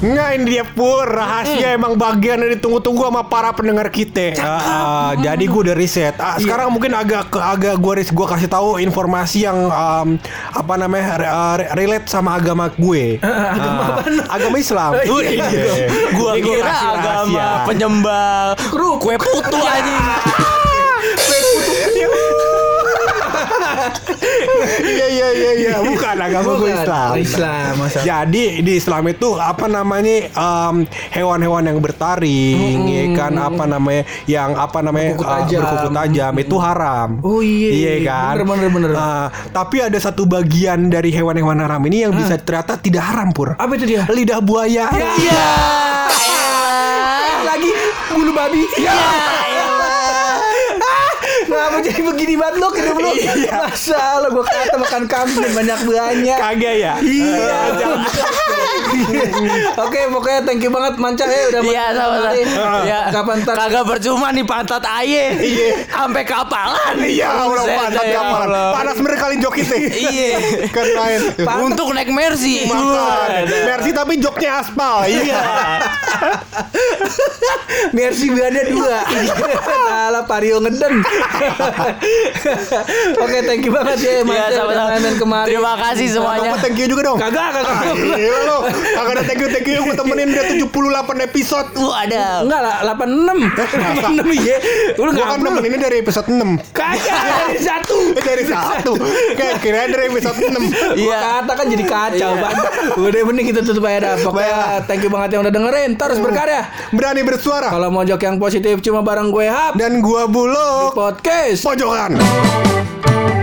[0.03, 4.35] Nggak ini dia pur rahasia emang bagian yang ditunggu-tunggu sama para pendengar kita.
[4.35, 6.11] Ah, ah, jadi gue udah riset.
[6.19, 10.19] Ah, sekarang mungkin agak agak gue gue kasih tahu informasi yang um,
[10.51, 11.31] apa namanya re-
[11.63, 13.15] re- relate sama agama gue.
[13.23, 14.91] agama Agama Islam.
[14.99, 15.47] Iya.
[15.47, 15.73] Iya.
[16.19, 17.47] Gua Ini kira agama rahasia.
[17.63, 18.59] penyembah
[18.99, 20.03] kue putu anjing.
[24.83, 26.71] Iya iya iya iya bukan agama gue.
[26.71, 27.09] Islam.
[27.19, 27.99] Islam, masa.
[28.03, 34.55] Jadi di Islam itu apa namanya um, hewan-hewan yang bertaring, ya kan apa namanya yang
[34.55, 35.59] apa namanya Berkuku uh, tajam.
[35.63, 37.09] berkuku tajam itu haram.
[37.21, 37.69] Oh, iya.
[37.71, 38.33] Iya kan.
[38.39, 38.89] Bener, bener, bener.
[38.95, 43.55] Uh, tapi ada satu bagian dari hewan-hewan haram ini yang bisa ternyata tidak haram pur.
[43.55, 44.03] Apa itu dia?
[44.07, 44.89] Lidah buaya.
[44.93, 45.45] Iya.
[47.49, 47.71] Lagi
[48.13, 48.63] bulu babi.
[48.77, 48.93] Iya.
[48.93, 49.72] Kenapa
[51.83, 53.11] jadi begini banget lo hidup lo?
[53.51, 56.39] Masa lo gue kata makan kambing banyak banyak.
[56.39, 56.93] Kagak ya?
[57.03, 57.57] Iya.
[59.79, 62.43] Oke, pokoknya thank you banget Manca ya udah Iya sama mari.
[62.87, 62.99] Ya.
[63.09, 65.25] Kapan tak Kagak percuma nih pantat aye.
[65.89, 66.95] Sampai kapalan.
[67.03, 68.71] Iya, orang Buset, panas ya kapalan.
[68.73, 69.75] Panas bener kali jok itu.
[69.77, 70.37] Iya.
[70.71, 71.19] Kan lain.
[71.67, 72.69] Untuk naik Mercy.
[73.67, 75.05] Mercy tapi joknya aspal.
[75.09, 75.41] Iya.
[77.91, 78.99] Mercy bannya dua.
[79.89, 81.01] Salah Vario ngeden.
[83.23, 84.89] Oke, thank you banget ya Iya Manca udah sama-sama.
[84.95, 85.47] main kemarin.
[85.47, 86.49] Terima kasih semuanya.
[86.49, 87.17] Kamu thank you juga dong.
[87.17, 87.95] Kagak, kagak.
[87.95, 88.57] Gila lo.
[88.69, 89.79] Kagak ada thank you thank you.
[89.81, 90.63] Gue temenin dia 78
[91.23, 91.67] episode.
[91.75, 92.23] Wah ada.
[92.41, 94.57] Enggak lah, 86 86 iya.
[94.95, 97.97] Lu Gue kan nemeninnya dari episode 6 Kagak dari satu.
[98.11, 98.91] Eh, dari satu.
[99.33, 101.17] Kayak kira dari episode 6 Iya.
[101.19, 102.55] Kata kan jadi kacau Ban.
[102.97, 104.15] Udah mending kita tutup aja dah.
[104.19, 105.91] Pokoknya thank you banget yang udah dengerin.
[105.95, 106.61] Terus berkarya.
[106.91, 107.69] Berani bersuara.
[107.69, 109.73] Kalau mau jok yang positif Cuma bareng gue Hap.
[109.75, 111.63] Dan gua buluk Podcast is.
[111.63, 113.42] Boy Duran!